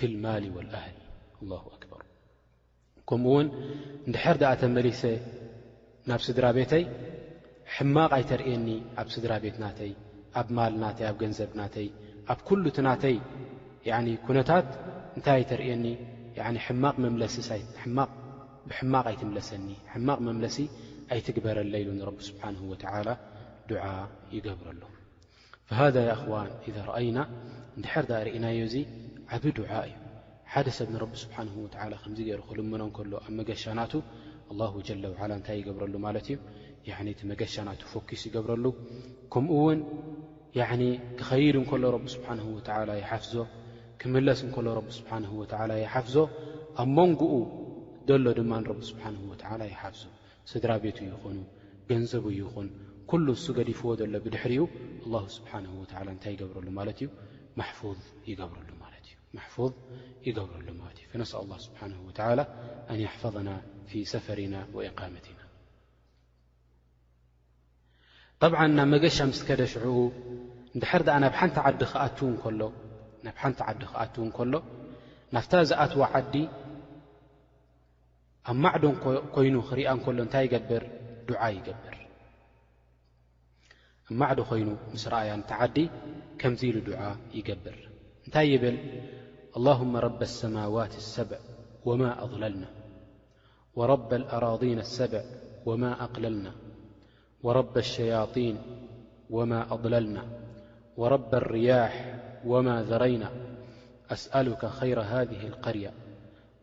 ፊ 0.00 0.10
ልማል 0.12 0.44
ወልኣህሊ 0.58 0.96
ኣላሁ 1.40 1.64
ኣክበር 1.76 2.04
ከምኡውን 3.10 3.48
ንድሕር 4.08 4.36
ደኣተመሊሰ 4.42 5.02
ናብ 6.10 6.20
ስድራ 6.28 6.44
ቤተይ 6.58 6.84
ሕማቕ 7.76 8.10
ኣይተርየኒ 8.18 8.66
ኣብ 9.00 9.08
ስድራ 9.16 9.32
ቤትናተይ 9.44 9.92
ኣብ 10.40 10.46
ማል 10.56 10.72
ናተይ 10.84 11.06
ኣብ 11.10 11.16
ገንዘብናተይ 11.22 11.88
ኣብ 12.30 12.38
ት 12.76 12.80
ናተይ 12.86 13.16
ኩነታት 14.26 14.66
እንታይ 15.16 15.42
ኣርኒ 16.46 16.66
ማቕ 16.82 16.96
ኣይሰኒ 18.88 19.70
ማቕ 20.08 20.18
መምሲ 20.28 20.56
ኣይትግበረ 21.14 21.58
ኢሉ 21.84 21.88
ስሓ 22.26 22.42
ይገብረሉ 24.36 24.82
ذ 25.94 25.98
ን 26.74 26.78
አይና 26.98 27.18
ንድር 27.80 28.04
ዳ 28.10 28.12
ርእናዮ 28.28 28.60
ዓብ 29.34 29.42
እዩ 29.52 29.60
ሓደ 30.52 30.66
ሰብ 30.78 30.88
ቢ 31.12 31.16
ስ 31.22 31.26
ከዚ 32.02 32.18
ገሩ 32.28 32.40
ክልመኖ 32.48 32.82
ሎ 33.10 33.12
ኣብ 33.26 33.30
መገሻና 33.38 33.78
ታይ 35.48 35.60
ረ 35.80 36.18
ቲ 38.08 38.18
ሻ 38.24 38.34
ክኸይድ 40.58 41.54
እንከሎ 41.60 41.82
ረብ 41.96 42.04
ስብሓንه 42.14 42.44
ወ 42.54 42.60
ይሓፍዞ 43.02 43.34
ክምለስ 44.00 44.40
እከሎ 44.46 44.66
ቢ 44.86 44.88
ስብሓه 45.00 45.30
ወ 45.40 45.44
ይሓፍዞ 45.84 46.14
ኣብ 46.82 46.88
መንግኡ 46.98 47.32
ዘሎ 48.08 48.26
ድማ 48.38 48.52
ቢ 48.78 48.80
ስብሓን 48.90 49.16
ወ 49.30 49.32
ይሓፍዙ 49.72 50.02
ስድራ 50.50 50.70
ቤት 50.84 50.98
ይኹኑ 51.08 51.38
ገንዘቡ 51.90 52.24
ይኹን 52.40 52.68
ኩሉ 53.10 53.26
እሱ 53.38 53.46
ገዲፍዎ 53.58 53.90
ዘሎ 54.00 54.14
ብድሕሪኡ 54.24 54.62
ስብሓ 55.36 55.52
እንታይ 56.14 56.32
ይገብረሉ 56.34 56.68
ማለት 56.80 56.98
እዩ 57.04 57.08
ይገብረሉ 58.30 58.68
ማለ 58.82 58.92
እዩ 59.48 59.58
ይገብረሉ 60.28 60.68
ማለ 60.82 60.94
እዩ 61.00 61.06
ፈነስ 61.12 61.34
ስብሓ 61.66 61.80
ኣን 62.92 62.98
ያሕፈظና 63.06 63.48
ፊ 63.90 64.00
ሰፈሪና 64.14 64.54
ወኢقመትና 64.78 65.38
طብዓ 68.42 68.60
ናብ 68.76 68.86
መገሻ 68.92 69.16
ምስ 69.30 69.40
ከደ 69.48 69.62
ሽዕኡ 69.72 69.96
ድሐር 70.82 71.02
ድኣ 71.06 71.16
ናብቲዲናብ 71.24 71.36
ሓንቲ 71.40 71.56
ዓዲ 71.68 71.80
ክኣትዉ 73.92 74.22
እንከሎ 74.24 74.52
ናፍታ 75.34 75.52
ዝኣትዎ 75.70 76.00
ዓዲ 76.18 76.34
ኣብ 78.52 78.56
ማዕዶን 78.64 78.96
ኮይኑ 79.34 79.54
ክሪኣ 79.68 79.86
እንከሎ 79.96 80.18
እንታይ 80.26 80.42
ይገብር 80.46 80.84
ድዓ 81.28 81.42
ይገብር 81.58 81.94
ኣማዕዶ 84.10 84.38
ኾይኑ 84.50 84.68
ምስ 84.94 85.04
ረኣያ 85.12 85.32
ንቲዓዲ 85.42 85.76
ከምዙ 86.40 86.60
ኢሉ 86.70 86.76
ድዓ 86.88 87.00
ይገብር 87.38 87.78
እንታይ 88.26 88.46
ይብል 88.54 88.76
ኣላهመ 89.58 89.92
ረብ 90.06 90.20
ኣሰማዋት 90.30 90.92
ኣሰብዕ 91.02 91.40
ወማ 91.90 92.02
ኣቕለልና 92.26 92.64
ወረብ 93.78 94.10
ልኣራضን 94.22 94.78
ኣሰብዕ 94.86 95.22
ወማ 95.68 95.82
ኣቕለልና 96.06 96.46
ورب 97.42 97.78
الشياطين 97.78 98.58
وما 99.30 99.74
أضللنا 99.74 100.26
ورب 100.96 101.34
الرياح 101.34 102.14
وما 102.46 102.82
ذرينا 102.82 103.30
أسألك 104.10 104.66
خير 104.66 105.00
هذه 105.00 105.46
القرية 105.46 105.90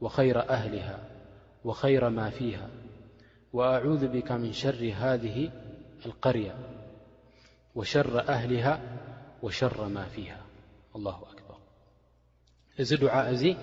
وخير 0.01 0.50
أهلها 0.50 1.00
وخير 1.63 2.09
ما 2.09 2.29
فيها 2.29 2.69
وأعوذ 3.53 4.07
بك 4.07 4.31
من 4.31 4.53
شر 4.53 4.93
هذه 4.98 5.50
القرية 6.05 6.55
وشر 7.75 8.19
أهلها 8.29 8.79
وشر 9.43 9.88
ما 9.88 10.03
فيها 10.05 10.41
الله 10.95 11.15
أكبر 11.15 11.55
ذ 12.81 12.95
دعا 12.98 13.29
ي 13.31 13.57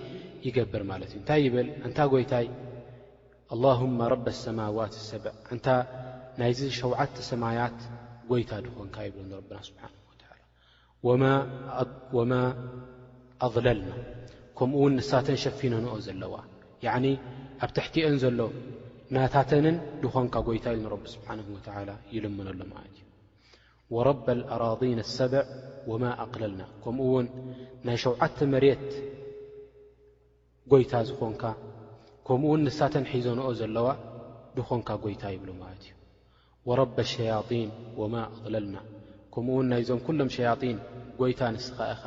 يجبر 0.44 0.82
مالت 0.82 1.14
ي 1.14 1.18
نت 1.18 1.30
يبل 1.30 1.68
أنت 1.70 2.08
يتي 2.12 2.50
اللهم 3.52 4.02
رب 4.02 4.26
السماوات 4.28 4.90
السبع 4.90 5.32
ናይዚ 6.40 6.60
ሸውዓተ 6.80 7.14
ሰማያት 7.30 7.78
ጎይታ 8.30 8.50
ድኾንካ 8.64 8.96
ይብሉ 9.06 9.22
ንረብና 9.30 9.58
ስብሓ 9.68 9.82
ወማ 12.16 12.32
ኣضለልና 13.46 13.92
ከምኡውን 14.58 14.92
ንሳተን 14.98 15.38
ሸፊነንኦ 15.44 15.94
ዘለዋ 16.06 16.34
ኣብ 17.64 17.70
ትሕትአን 17.76 18.16
ዘሎ 18.22 18.40
ናታተንን 19.16 19.76
ድኾንካ 20.02 20.34
ጎይታ 20.48 20.66
ኢል 20.76 20.84
ረቢ 20.94 21.04
ስብሓን 21.14 21.40
ወላ 21.76 21.90
ይልምነሎ 22.14 22.60
ማለት 22.74 22.94
እዩ 23.00 23.04
ወረብ 23.94 24.26
ልኣራضን 24.40 25.00
ኣሰብዕ 25.06 25.42
ወማ 25.90 26.04
ኣቕለልና 26.24 26.62
ከምኡውን 26.84 27.26
ናይ 27.88 27.96
ሸውዓተ 28.04 28.38
መሬት 28.54 28.88
ጎይታ 30.72 30.92
ዝኾንካ 31.10 31.42
ከምኡውን 32.28 32.64
ንሳተን 32.68 33.04
ሒዘንኦ 33.12 33.46
ዘለዋ 33.60 33.88
ድኾንካ 34.56 34.88
ጎይታ 35.04 35.24
ይብሉ 35.36 35.50
ማለት 35.62 35.84
እዩ 35.88 35.95
ወረብ 36.68 36.90
ኣሸያጢን 37.02 37.68
ወማ 38.00 38.14
እቕለልና 38.36 38.76
ከምኡውን 39.34 39.66
ናይዞም 39.72 40.00
ኩሎም 40.06 40.30
ሸያጢን 40.36 40.78
ጐይታ 41.20 41.40
ንስኻኢኻ 41.56 42.04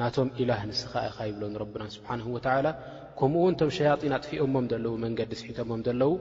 ናቶም 0.00 0.28
ኢላህ 0.42 0.60
ንስኻ 0.70 0.92
ኢኻ 1.08 1.16
ይብሎ 1.28 1.42
ረብና 1.62 1.82
ስብሓንሁ 1.96 2.26
ወዓላ 2.36 2.66
ከምኡውን 3.18 3.54
እቶም 3.56 3.70
ሸያጢን 3.78 4.12
ኣጥፊኦሞም 4.18 4.66
ዘለዉ 4.72 4.92
መንገዲ 5.04 5.32
ስሒቶሞም 5.40 5.80
ዘለዉ 5.86 6.12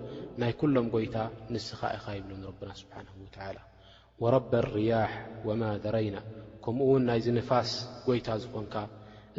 ናይ 0.43 0.51
ኩሎም 0.61 0.87
ጐይታ 0.95 1.15
ንስኻ 1.55 1.79
ኢኻ 1.97 2.05
ይብሎ 2.17 2.31
ረብና 2.49 2.71
ስብሓን 2.81 3.05
ወላ 3.43 3.57
ወረብ 4.23 4.51
ኣርያሕ 4.61 5.11
ወማ 5.49 5.61
ዘረይና 5.83 6.17
ከምኡ 6.63 6.87
ውን 6.93 7.03
ናይዚ 7.09 7.27
ንፋስ 7.39 7.71
ጐይታ 8.07 8.27
ዝኾንካ 8.43 8.75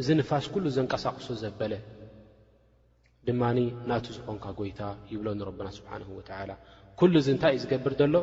እዚ 0.00 0.08
ንፋስ 0.20 0.44
ኩሉ 0.54 0.64
ዘንቀሳቕሶ 0.76 1.26
ዘበለ 1.42 1.74
ድማኒ 3.28 3.58
ናቱ 3.90 4.06
ዝኾንካ 4.18 4.44
ጐይታ 4.60 4.80
ይብሎ 5.14 5.26
ንረብና 5.40 5.68
ስብሓን 5.80 6.04
ወዓላ 6.18 6.50
ኩሉ 7.00 7.14
እዚ 7.20 7.28
እንታይ 7.34 7.52
እዩ 7.54 7.58
ዝገብር 7.62 7.92
ዘሎ 7.98 8.14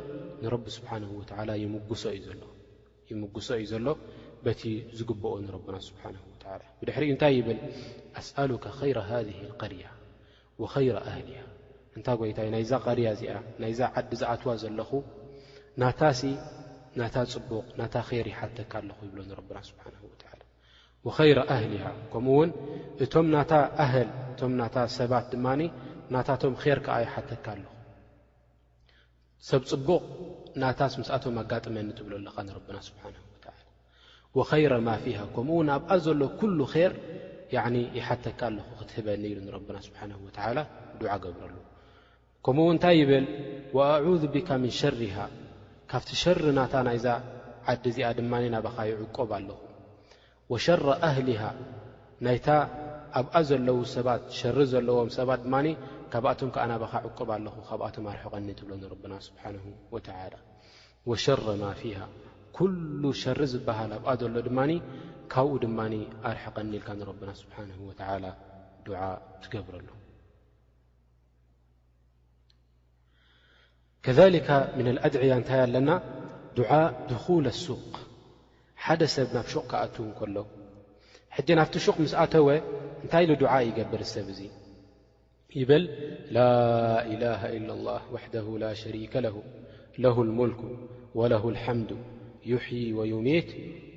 ንረቢ 0.41 0.63
ስብሓን 0.77 1.03
ወላ 1.19 1.49
ይምሶ 1.61 2.03
እዩ 2.17 2.25
ሎይምጉሶ 2.41 3.49
እዩ 3.59 3.63
ዘሎ 3.71 3.87
በቲ 4.45 4.61
ዝግብኦ 4.97 5.29
ንረብና 5.45 5.75
ስብሓ 5.87 6.03
ወዓላ 6.29 6.43
ብድሕሪኡ 6.79 7.09
እንታይ 7.13 7.33
ይብል 7.39 7.59
ኣስኣሉካ 8.19 8.65
ኸይረ 8.79 8.97
ሃذህ 9.09 9.39
ቀርያ 9.61 9.85
ወኸይረ 10.61 10.95
ኣህሊሃ 11.09 11.41
እንታ 11.97 12.07
ጐይታ 12.19 12.37
ናይዛ 12.55 12.71
ቀርያ 12.85 13.07
እዚኣ 13.15 13.35
ናይዛ 13.61 13.79
ዓዲ 13.97 14.11
ዝኣትዋ 14.21 14.49
ዘለኹ 14.63 14.91
ናታሲ 15.83 16.21
ናታ 17.01 17.15
ፅቡቕ 17.33 17.65
ናታ 17.79 17.95
ር 18.25 18.27
ይሓተካ 18.33 18.71
ኣለኹ 18.81 18.99
ይብሎ 19.07 19.19
ንረብና 19.29 19.57
ስብሓ 19.69 19.83
ወላ 20.11 20.31
ኸይረ 21.17 21.37
ኣህሊሃ 21.55 21.85
ከምኡውን 22.11 22.51
እቶም 23.05 23.27
ናታ 23.37 23.51
ኣህል 23.85 24.09
እቶም 24.33 24.53
ናታ 24.61 24.77
ሰባት 24.99 25.25
ድማኒ 25.33 25.61
ናታቶም 26.13 26.53
ር 26.75 26.79
ከዓ 26.85 26.97
ይሓተካ 27.05 27.45
ኣለኹ 27.55 27.73
ሰብ 29.49 29.63
ጽቡቕ 29.69 30.03
ናታስ 30.61 30.93
ምስኣቶም 30.99 31.35
ኣጋጥመኒ 31.41 31.87
ትብሎኣለኻ 31.97 32.35
ንረብና 32.47 32.77
ስብሓንሁወዓላ 32.89 33.47
ወኸይረ 34.37 34.73
ማ 34.87 34.89
ፊሃ 35.03 35.19
ከምኡውን 35.35 35.69
ኣብኣ 35.77 35.89
ዘሎ 36.05 36.21
ኩሉ 36.39 36.59
ኼር 36.73 36.91
ይሓተካ 37.97 38.39
ኣለኹ 38.49 38.67
ክትህበኒ 38.79 39.23
ኢሉ 39.31 39.37
ንረብና 39.47 39.77
ስብሓንሁ 39.87 40.17
ወትዓላ 40.27 40.57
ዱዓ 41.01 41.13
ገብረሉ 41.25 41.55
ከምኡው 42.45 42.69
እንታይ 42.75 42.95
ይብል 43.01 43.25
ወኣዑዙ 43.77 44.23
ብካ 44.35 44.49
ምን 44.63 44.73
ሸርሃ 44.81 45.15
ካብቲ 45.91 46.09
ሸሪ 46.23 46.41
ናታ 46.57 46.73
ናይዛ 46.87 47.05
ዓዲ 47.71 47.83
እዚኣ 47.91 48.07
ድማኒ 48.19 48.43
ናባኻ 48.55 48.77
ይዕቆብ 48.91 49.29
ኣለኹ 49.37 49.59
ወሸረ 50.51 50.85
ኣህሊሃ 51.09 51.41
ናይታ 52.25 52.47
ኣብኣ 53.19 53.35
ዘለዉ 53.49 53.77
ሰባት 53.95 54.23
ሸሪ 54.39 54.57
ዘለዎም 54.73 55.09
ሰባት 55.19 55.39
ድማኒ 55.45 55.67
ካብኣቶም 56.13 56.49
ከዓ 56.55 56.63
ናባኻ 56.71 56.93
ዕቅብ 57.09 57.29
ኣለኹ 57.35 57.55
ካብኣቶም 57.69 58.05
ኣርሐቐኒ 58.13 58.47
ብሎ 58.65 58.71
ንረብና 58.81 59.13
ስብሓን 59.27 59.55
ወላ 59.93 60.33
ወሸረ 61.09 61.45
ማ 61.61 61.65
ፊሃ 61.79 61.99
ኩሉ 62.57 63.01
ሸሪ 63.21 63.39
ዝበሃል 63.51 63.91
ኣብኣ 63.97 64.09
ዘሎ 64.21 64.33
ድማኒ 64.47 64.71
ካብኡ 65.33 65.51
ድማ 65.63 65.79
ኣርሐቐኒኢልካ 66.29 66.89
ንረብና 66.99 67.31
ስብሓን 67.41 67.69
ወላ 67.87 68.25
ዱዓ 68.85 68.99
ትገብረሉ 69.43 69.87
ከከ 74.05 74.49
ምና 74.77 74.87
ኣድዕያ 75.07 75.33
እንታይ 75.41 75.61
ኣለና 75.65 75.89
ድዓ 76.57 76.71
ድኹል 77.09 77.45
ኣሱቅ 77.53 77.91
ሓደ 78.83 79.01
ሰብ 79.15 79.29
ናብ 79.35 79.47
ሹቕ 79.53 79.63
ክኣትዉ 79.71 80.07
ከሎ 80.19 80.37
ሕጂ 81.35 81.47
ናፍቲ 81.59 81.73
ሹቕ 81.85 81.95
ምስኣተወ 82.03 82.47
እንታይ 83.03 83.23
ኢሉ 83.25 83.31
ዱዓ 83.43 83.53
ይገብር 83.67 84.01
ሰብ 84.13 84.27
እዙ 84.33 84.39
لا 85.55 87.05
إله 87.05 87.57
إلا 87.57 87.73
الله 87.73 87.99
وحده 88.13 88.57
لا 88.59 88.73
شريك 88.73 89.15
له 89.15 89.43
له 89.99 90.21
الملك 90.21 90.57
وله 91.15 91.49
الحمد 91.49 91.97
يحي 92.45 92.93
ويمት 92.93 93.49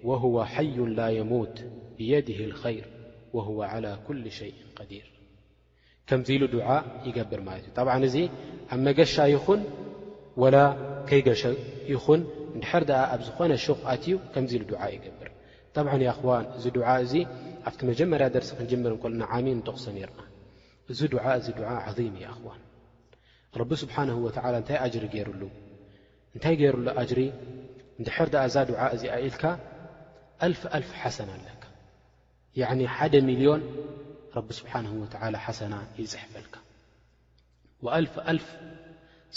وهو 0.04 0.44
حي 0.44 0.76
لا 0.78 1.08
يموت 1.10 1.64
بيده 1.98 2.44
الخير 2.44 2.84
وهو 3.34 3.62
على 3.72 3.92
كل 4.08 4.24
شيء 4.38 4.54
قዲيር 4.78 5.06
ሉ 6.50 6.54
ع 6.68 6.70
يገብር 7.06 7.40
እ 7.58 7.68
ط 7.76 7.80
እዚ 8.08 8.16
ኣ 8.72 8.74
መገሻ 8.86 9.14
ይኹን 9.34 9.60
ول 10.42 10.56
ከይሸ 11.08 11.42
ይኹን 11.92 12.20
ድር 12.62 12.82
د 12.88 12.90
ኣብ 13.14 13.20
ዝኾነ 13.26 13.50
شቕ 13.66 13.80
ኣዩ 13.92 14.06
كم 14.34 14.44
يገብር 14.96 15.28
ط 15.74 15.76
እዚ 16.56 16.64
دع 16.76 16.88
እዚ 17.04 17.12
ኣብቲ 17.68 17.80
መጀመርያ 17.90 18.26
دርሲ 18.34 18.48
ክንجመር 18.58 18.92
ልዓم 19.20 19.46
ተقሰ 19.68 19.84
ይ 20.02 20.08
እዚ 20.92 21.00
ዱዓ 21.14 21.24
እዚ 21.40 21.46
ዱዓ 21.58 21.70
ዓظም 21.88 22.14
ይእኽዋን 22.22 22.60
ረቢ 23.60 23.70
ስብሓንሁ 23.82 24.14
ወትዓላ 24.26 24.54
እንታይ 24.62 24.78
ኣጅሪ 24.86 25.04
ገይሩሉ 25.14 25.42
እንታይ 26.34 26.54
ገይሩሉ 26.60 26.86
ኣጅሪ 27.02 27.20
እንድሕር 27.98 28.28
ድኣ 28.32 28.42
እዛ 28.48 28.56
ዱዓ 28.70 28.80
እዚኣ 28.96 29.12
ኢልካ 29.28 29.44
ኣልፍ 30.46 30.60
ኣልፍ 30.76 30.88
ሓሰና 31.00 31.30
ኣለካ 31.38 31.62
ያዕኒ 32.60 32.80
ሓደ 32.96 33.14
ሚልዮን 33.30 33.62
ረቢ 34.36 34.48
ስብሓን 34.60 34.86
ወዓላ 35.02 35.34
ሓሰና 35.46 35.74
ይፅሕፈልካ 36.00 36.54
ወኣልፍ 37.84 38.14
ኣልፍ 38.32 38.46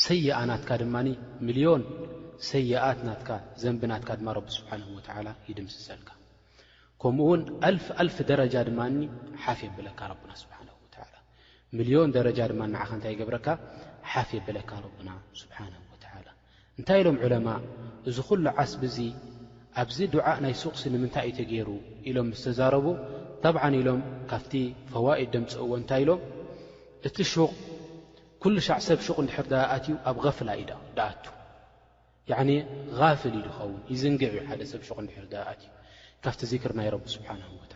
ሰይኣ 0.06 0.38
ናትካ 0.50 0.70
ድማኒ 0.84 1.08
ሚልዮን 1.48 1.82
ሰይኣት 2.52 3.00
ናትካ 3.08 3.30
ዘንቢናትካ 3.62 4.10
ድማ 4.20 4.28
ረቢ 4.39 4.48
ስብሓንሁ 4.60 4.88
ወዓላ 4.98 5.28
ይድምስሰልካ 5.50 6.10
ከምኡውን 7.04 7.42
ኣልፍ 7.70 7.86
ኣልፍ 8.02 8.16
ደረጃ 8.32 8.54
ድማኒ 8.72 8.96
ሓፍ 9.46 9.60
የብለካ 9.68 10.00
ረብና 10.13 10.32
ስሓ 10.44 10.50
ሚልዮን 11.77 12.09
ደረጃ 12.17 12.39
ድማ 12.51 12.62
ንዓኸ 12.73 12.89
እንታይ 12.97 13.13
ገብረካ 13.19 13.47
ሓፍ 14.12 14.29
የበለካ 14.38 14.71
ረቡና 14.86 15.09
ስብሓናሁ 15.41 15.81
ወዓላ 15.93 16.27
እንታይ 16.79 16.99
ኢሎም 17.03 17.17
ዕለማ 17.25 17.47
እዚ 18.09 18.17
ኹሉ 18.29 18.45
ዓስቢ 18.62 18.81
እዙ 18.91 18.97
ኣብዚ 19.81 19.97
ዱዓእ 20.15 20.39
ናይ 20.45 20.53
ሱቕሲ 20.63 20.83
ንምንታይ 20.93 21.25
እዩ 21.29 21.36
ተገይሩ 21.39 21.69
ኢሎም 22.09 22.27
ዝተዛረቡ 22.39 22.88
ተብዓን 23.45 23.75
ኢሎም 23.81 24.01
ካብቲ 24.31 24.51
ፈዋኢድ 24.91 25.29
ደምፅዎ 25.36 25.71
እንታይ 25.81 26.01
ኢሎም 26.05 26.21
እቲ 27.09 27.17
ሹቕ 27.31 27.49
ኲሉ 28.43 28.55
ሻዕ 28.67 28.79
ሰብ 28.88 28.99
ሹቕ 29.07 29.17
እንድሕር 29.23 29.47
ዳኣትዩ 29.53 29.95
ኣብ 30.12 30.17
غፍላ 30.25 30.49
ኢዳኣቱ 30.63 31.25
ያዕኒ 32.31 32.51
ጋፍል 32.99 33.33
ዩ 33.38 33.39
ድኸውን 33.47 33.75
ይዝንግዕ 33.93 34.29
እዩ 34.36 34.43
ሓደ 34.51 34.62
ሰብ 34.73 34.81
ሹቕ 34.89 34.97
ንድሕር 35.05 35.25
ዳ 35.33 35.47
ኣትእዩ 35.53 35.71
ካፍቲ 36.25 36.41
ዚክር 36.53 36.71
ናይ 36.79 36.89
ረቢ 36.95 37.05
ስብሓንሁ 37.17 37.47
ወላ 37.63 37.73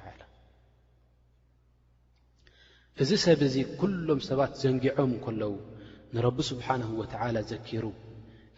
እዚ 3.03 3.11
ሰብ 3.23 3.41
እዙ 3.47 3.55
ኲሎም 3.79 4.19
ሰባት 4.27 4.51
ዘንጊዖም 4.61 5.11
ከለዉ 5.23 5.53
ንረቢ 6.15 6.37
ስብሓንሁ 6.51 6.89
ወተዓላ 7.01 7.35
ዘኪሩ 7.51 7.85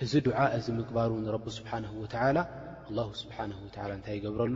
እዚ 0.03 0.11
ዱዓ 0.27 0.39
እዚ 0.57 0.65
ምግባሩ 0.77 1.09
ንረቢ 1.25 1.45
ስብሓንሁ 1.57 1.91
ወተዓላ 2.03 2.37
ኣላሁ 2.89 3.09
ስብሓንሁ 3.21 3.57
ወዓላ 3.67 3.91
እንታይ 3.97 4.15
ይገብረሉ 4.17 4.55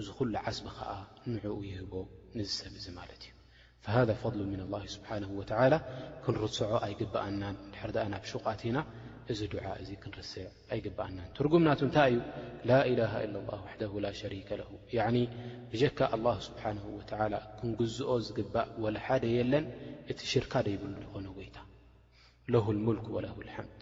እዚ 0.00 0.06
ኹሉ 0.18 0.34
ዓስቢ 0.50 0.66
ኸዓ 0.78 0.90
ንዕኡ 1.32 1.56
ይህቦ 1.68 1.92
ንዝ 2.38 2.50
ሰብ 2.60 2.74
እዙ 2.80 2.86
ማለት 2.98 3.22
እዩ 3.28 3.32
ፈሃذ 3.84 4.08
ፈضሉ 4.22 4.40
ምን 4.52 4.60
ላ 4.74 4.82
ስብሓንሁ 4.96 5.30
ወተዓላ 5.40 5.74
ክንርስዖ 6.26 6.70
ኣይግባኣናን 6.84 7.56
ድሕሪ 7.72 7.90
ድኣ 7.96 8.06
ናብ 8.14 8.24
ሹቓት 8.32 8.60
ኢና 8.70 8.76
እዚ 9.32 9.40
ድዓ 9.52 9.66
እዚ 9.82 9.90
ክንርስዕ 10.02 10.42
ኣይግብኣናን 10.74 11.28
ትርጉምናቱ 11.36 11.80
እንታይ 11.86 12.10
እዩ 12.16 12.20
ላ 12.70 12.72
ኢላሃ 12.90 13.12
ኢለ 13.26 13.34
ላ 13.44 13.48
ዋሕደ 13.60 13.82
ላ 14.04 14.06
ሸሪከ 14.20 14.48
ለሁ 14.60 14.70
ብጀካ 15.70 15.98
ኣه 16.16 16.36
ስብሓን 16.46 16.78
ክንግዝኦ 17.58 18.10
ዝግባእ 18.26 18.68
ወለሓደ 18.82 19.24
የለን 19.36 19.64
እቲ 20.12 20.18
ሽርካ 20.32 20.52
ደ 20.66 20.68
ይብሉ 20.74 20.94
ዝኾነ 21.06 21.26
ጎይታ 21.38 21.56
ለ 22.52 22.54
ሙልክ 22.86 23.06
ወላ 23.16 23.26
ልሓምድ 23.48 23.80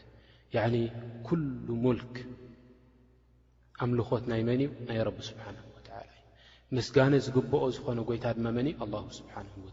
ኩሉ 1.29 1.67
ሙልክ 1.87 2.15
ኣምልኾት 3.85 4.25
ናይ 4.33 4.43
መን 4.49 4.63
እዩ 4.67 4.71
ናይ 4.89 5.01
ረቢ 5.09 5.19
ስብሓን 5.31 5.55
ላ 5.59 5.63
እዩ 5.73 6.21
ምስጋነ 6.77 7.13
ዝግብኦ 7.27 7.63
ዝኾነ 7.79 7.99
ጎይታ 8.11 8.25
ድማ 8.39 8.47
መን 8.59 8.69
ኣ 8.83 8.87
ስብሓን 9.21 9.49
እዩ 9.57 9.65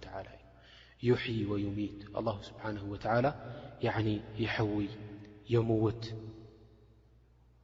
ዩሕይ 1.09 1.39
ወዩሚት 1.51 1.99
ስብሓ 2.49 3.13
ላ 3.25 3.27
ይውይ 3.87 4.89
የውት 5.53 6.03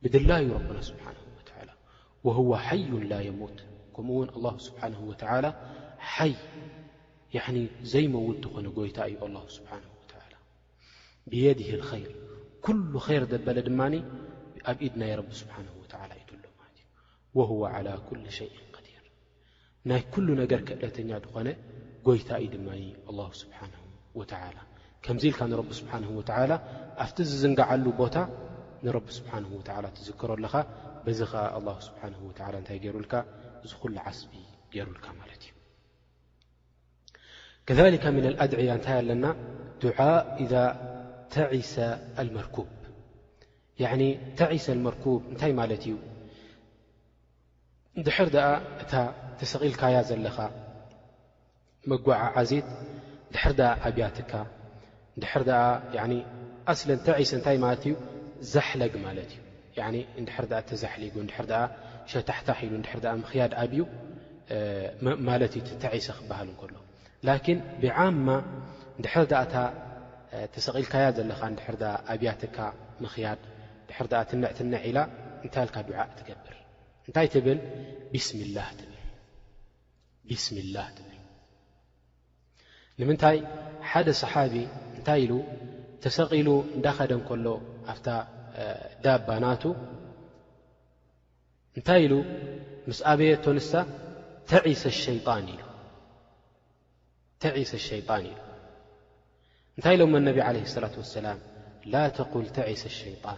ብድላዩ 0.04 0.46
ና 0.78 0.80
ስብሓه 0.90 1.14
و 1.26 2.28
وهو 2.28 2.52
ሓዩ 2.68 2.88
ላ 3.12 3.14
የሙት 3.28 3.58
ከምኡ 3.96 4.16
ውን 4.20 4.30
الله 4.38 4.56
ስብሓه 4.68 4.98
و 5.10 5.12
ሓይ 6.14 6.34
ዘይመውት 7.94 8.42
ዝኾነ 8.46 8.66
ጎይታ 8.80 9.00
እዩ 9.10 9.20
ل 9.36 9.38
ስ 9.56 9.58
و 9.64 9.66
ብየድህ 11.30 11.70
اር 11.78 11.84
ኩل 12.66 12.80
ር 13.06 13.24
ዘበለ 13.32 13.58
ድማ 13.68 13.82
ኣብኢድ 14.72 14.94
ናይ 15.02 15.12
ስሓه 15.42 15.60
ሎ 15.68 15.70
ዩ 17.36 17.38
هو 17.52 17.60
على 17.76 17.94
ኩل 18.08 18.22
ሸء 18.38 18.54
قዲር 18.76 19.04
ናይ 19.90 20.02
ኩل 20.14 20.28
ነገር 20.42 20.60
ክእለተኛ 20.68 21.10
ዝኾነ 21.26 21.48
ጎይታ 22.08 22.30
እዩ 22.44 22.48
ድማ 22.56 22.68
لل 23.18 23.22
ስሓ 23.42 23.58
وላ 24.20 24.32
ከምዚ 25.06 25.24
ኢልካ 25.30 25.42
ንረቢ 25.54 25.70
ስብሓንه 25.80 26.10
ወላ 26.20 26.52
ኣብቲ 27.04 27.18
ዝዝንጋዓሉ 27.30 27.86
ቦታ 28.02 28.16
ንረቢ 28.86 29.06
ስብሓን 29.20 29.44
ወላ 29.58 29.86
ትዝክሮ 29.98 30.30
ኣለኻ 30.38 30.54
በዚ 31.06 31.20
ኸዓ 31.32 31.44
ኣه 31.58 31.78
ስብሓን 31.88 32.14
ወ 32.28 32.32
እንታይ 32.62 32.78
ገይሩልካ 32.84 33.14
እዚ 33.66 33.72
ኹሉ 33.82 33.96
ዓስቢ 34.06 34.32
ገይሩልካ 34.74 35.06
ማለት 35.20 35.42
እዩ 35.46 35.52
ከሊከ 37.68 38.06
ምና 38.16 38.26
ኣድዕያ 38.46 38.72
እንታይ 38.80 38.96
ኣለና 39.02 39.26
ድء 39.84 39.98
ኢዛ 40.44 40.54
ተዒሰ 41.34 41.74
ልመርኩብ 42.28 42.68
ተዒሰ 44.40 44.66
ኣመርኩብ 44.80 45.22
እንታይ 45.32 45.54
ማለት 45.62 45.82
እዩ 45.88 45.96
ድሕር 48.06 48.30
ደኣ 48.36 48.48
እታ 48.84 48.94
ተሰቒልካያ 49.40 49.98
ዘለኻ 50.10 50.38
መጓዓዓዜት 51.92 52.68
ድር 53.34 53.60
ኣብያትካ 53.88 54.32
እንድሕር 55.18 55.44
ኣ 56.04 56.06
ኣስለን 56.72 57.00
ተሰ 57.06 57.32
እንታይ 57.40 57.58
ማለት 57.66 57.82
እዩ 57.88 57.94
ዘሕለግ 58.54 58.94
ማለት 59.06 59.30
እዩ 59.34 59.40
ንድሕር 60.24 60.46
ኣ 60.60 60.62
ተዘሕሊጉ 60.70 61.14
ንድሕር 61.28 61.46
ኣ 61.62 61.64
ሸታሕታኺሉ 62.12 62.72
ንድር 62.82 62.94
ኣ 63.12 63.14
ምኽያድ 63.24 63.52
ኣብዩ 63.62 63.80
ማለት 65.30 65.54
እዩ 65.60 65.64
እተሰ 65.76 66.06
ክበሃል 66.18 66.48
እንከሎ 66.52 66.74
ላኪን 67.28 67.60
ብዓማ 67.82 68.28
እንድሕር 68.98 69.26
ዳኣ 69.32 69.40
እታ 69.48 69.56
ተሰቒልካያ 70.54 71.06
ዘለኻ 71.18 71.40
ንድሕር 71.54 71.76
ኣ 71.92 71.94
ኣብያትካ 72.14 72.58
ምኽያድ 73.04 73.40
ንድሕር 73.86 74.08
ኣ 74.20 74.22
ትነዕትነዕዒኢላ 74.30 75.00
እንታይ 75.46 75.64
ልካ 75.70 75.78
ድዓእ 75.88 76.10
ትገብር 76.20 76.56
እንታይ 77.08 77.28
ትብል 77.34 77.60
ብስሚላህ 78.14 78.68
ትብል 80.98 81.20
ንምንታይ 83.00 83.38
ሓደ 83.90 84.08
ሰሓቢ 84.24 84.56
ن 85.10 85.44
تسقل 86.02 86.64
دخن 86.84 87.22
كل 87.30 87.58
أفت 87.88 88.10
دابنات 89.04 89.64
نت 91.78 91.90
ل 91.90 92.14
مس 92.88 93.00
أبيت 93.14 93.46
ن 93.56 93.60
عس 94.66 94.86
الشيان 94.86 95.46
ل 97.44 98.32
نت 99.80 99.88
لم 99.88 100.16
انبي 100.16 100.42
عليه 100.42 100.62
الصلاة 100.62 100.96
والسلام 100.98 101.40
لا 101.86 102.10
تقل 102.10 102.46
تعس 102.50 102.86
الشيطان 102.86 103.38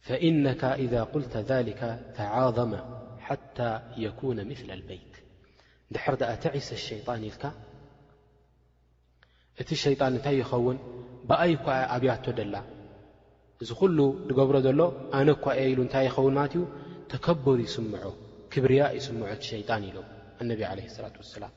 فإنك 0.00 0.64
إذا 0.64 1.02
قلت 1.02 1.36
ذلك 1.36 2.00
تعاظم 2.16 2.76
حتى 3.18 3.80
يكون 3.96 4.48
مثل 4.50 4.70
البيت 4.70 5.14
در 5.90 6.14
دأ 6.14 6.50
عس 6.54 6.72
الشيان 6.72 7.24
لك 7.24 7.52
እቲ 9.62 9.70
ሸይጣን 9.84 10.12
እንታይ 10.16 10.36
ይኸውን 10.42 10.78
ብኣይ 11.30 11.50
እኳ 11.56 11.66
ኣብያቶ 11.94 12.24
ደላ 12.38 12.56
እዚ 13.62 13.70
ዂሉ 13.86 13.98
ድገብሮ 14.28 14.56
ዘሎ 14.66 14.80
ኣነ 15.18 15.28
ኳ 15.44 15.46
የ 15.58 15.62
ኢሉ 15.70 15.78
እንታይ 15.86 16.04
ይኸውን 16.08 16.34
ማለትኡ 16.38 16.62
ተከበር 17.12 17.58
ይስምዖ 17.66 18.04
ክብርያ 18.52 18.82
ይስምዖ 18.98 19.26
እቲ 19.34 19.42
ሸይጣን 19.52 19.82
ኢሎም 19.88 20.06
ኣነቢ 20.42 20.60
ዓለህ 20.70 20.86
ሰላት 20.96 21.16
ወሰላም 21.22 21.52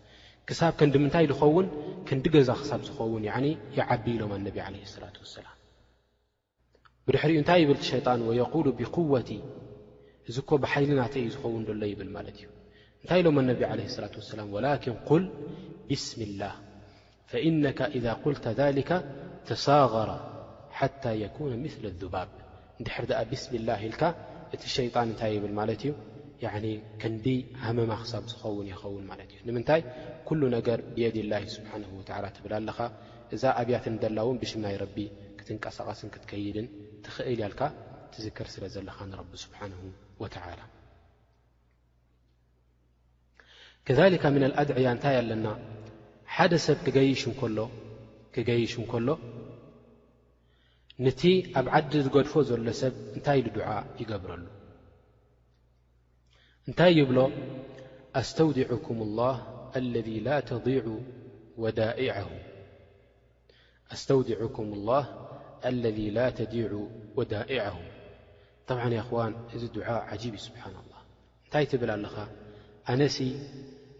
ክሳብ 0.49 0.73
ከንዲ 0.79 0.95
ምንታይ 1.03 1.25
ድኸውን 1.31 1.67
ከንዲ 2.07 2.25
ገዛ 2.35 2.49
ክሳብ 2.61 2.81
ዝኸውን 2.87 3.23
ያዕኒ 3.29 3.45
ይዓቢ 3.77 4.05
ኢሎም 4.15 4.31
ኣነቢ 4.37 4.55
ዓለ 4.65 4.75
ሰላት 4.95 5.15
ወሰላም 5.23 5.55
ብድሕሪኡ 7.07 7.37
እንታይ 7.43 7.59
ይብል 7.63 7.77
ቲ 7.81 7.85
ሸይጣን 7.93 8.19
ወየቁሉ 8.29 8.65
ብቁወቲ 8.79 9.29
እዙኮ 10.31 10.49
ብሓይሊ 10.63 10.91
ናተይ 11.01 11.21
እዩ 11.25 11.31
ዝኸውን 11.35 11.63
ደሎ 11.69 11.81
ይብል 11.93 12.09
ማለት 12.17 12.35
እዩ 12.41 12.49
እንታይ 13.01 13.19
ኢሎም 13.23 13.37
ኣነቢ 13.45 13.61
ዓለህ 13.71 13.87
ሰላት 13.97 14.13
ወሰላም 14.21 14.49
ወላኪን 14.57 14.95
ኲል 15.09 15.25
ብስሚላህ 15.89 16.53
ፈኢነካ 17.33 17.79
إذ 17.97 18.05
ቁልተ 18.23 18.45
ذሊከ 18.61 18.89
ተሳغራ 19.47 20.11
ሓታ 20.79 21.03
የኩነ 21.23 21.51
ምስሊ 21.65 21.83
ኣذባብ 21.93 22.29
እንድሕር 22.79 23.05
ድኣ 23.09 23.19
ብስም 23.31 23.53
ላህ 23.69 23.79
ኢልካ 23.87 24.03
እቲ 24.53 24.61
ሸይጣን 24.77 25.07
እንታይ 25.11 25.31
ይብል 25.35 25.53
ማለት 25.59 25.81
እዩ 25.85 25.91
ከንዲ 27.01 27.25
ሃመማ 27.65 27.91
ክሳብ 28.01 28.23
ዝኸውን 28.31 28.67
ይኸውን 28.73 29.03
ማለት 29.11 29.29
እዩ 29.33 29.39
ንምንታይ 29.47 29.81
ኩሉ 30.27 30.41
ነገር 30.57 30.79
ብየድ 30.95 31.17
ላ 31.31 31.33
ስብሓን 31.55 31.81
ወላ 31.99 32.25
ትብላ 32.35 32.53
ኣለኻ 32.61 32.79
እዛ 33.35 33.43
ኣብያትን 33.61 33.95
ደላውን 34.03 34.37
ብሽናይ 34.41 34.75
ረቢ 34.83 34.97
ክትንቀሳቐስን 35.37 36.09
ክትከይድን 36.13 36.67
ትኽእል 37.05 37.39
ያልካ 37.45 37.61
ትዝከር 38.13 38.47
ስለ 38.55 38.63
ዘለኻ 38.75 38.97
ንረቢ 39.11 39.31
ስብሓን 39.45 39.71
ወተላ 40.23 40.59
ከከ 43.87 44.25
ምን 44.37 44.43
ኣድዕያ 44.63 44.89
እንታይ 44.95 45.15
ኣለና 45.21 45.45
ሓደ 46.35 46.53
ሰብ 46.65 46.77
ክገይሽ 46.85 47.21
እሎ 47.31 47.59
ክገይሽ 48.35 48.73
እንከሎ 48.81 49.09
ነቲ 51.05 51.21
ኣብ 51.59 51.67
ዓዲ 51.77 51.91
ዝገድፎ 52.05 52.33
ዘሎ 52.49 52.59
ሰብ 52.81 52.93
እንታይ 53.17 53.37
ኢሉ 53.41 53.47
ድዓ 53.57 53.67
ይገብረሉ 54.01 54.45
እንታይ 56.69 56.91
ይብሎ 56.99 57.17
ኣስተውዲዕኩም 58.21 58.97
ላህ 59.19 59.35
ለذ 59.93 60.07
ላ 60.27 60.29
ተዲዑ 60.49 60.87
ወዳኢዐሁ 67.17 67.79
ጠብዓ 68.69 68.85
ይኽዋን 68.99 69.33
እዚ 69.55 69.63
ድዓ 69.75 69.87
ዓጂብ 70.11 70.33
እዩ 70.37 70.41
ስብሓና 70.47 70.75
ላህ 70.91 71.01
እንታይ 71.45 71.65
ትብል 71.71 71.89
ኣለኻ 71.97 72.15
ኣነሲ 72.93 73.17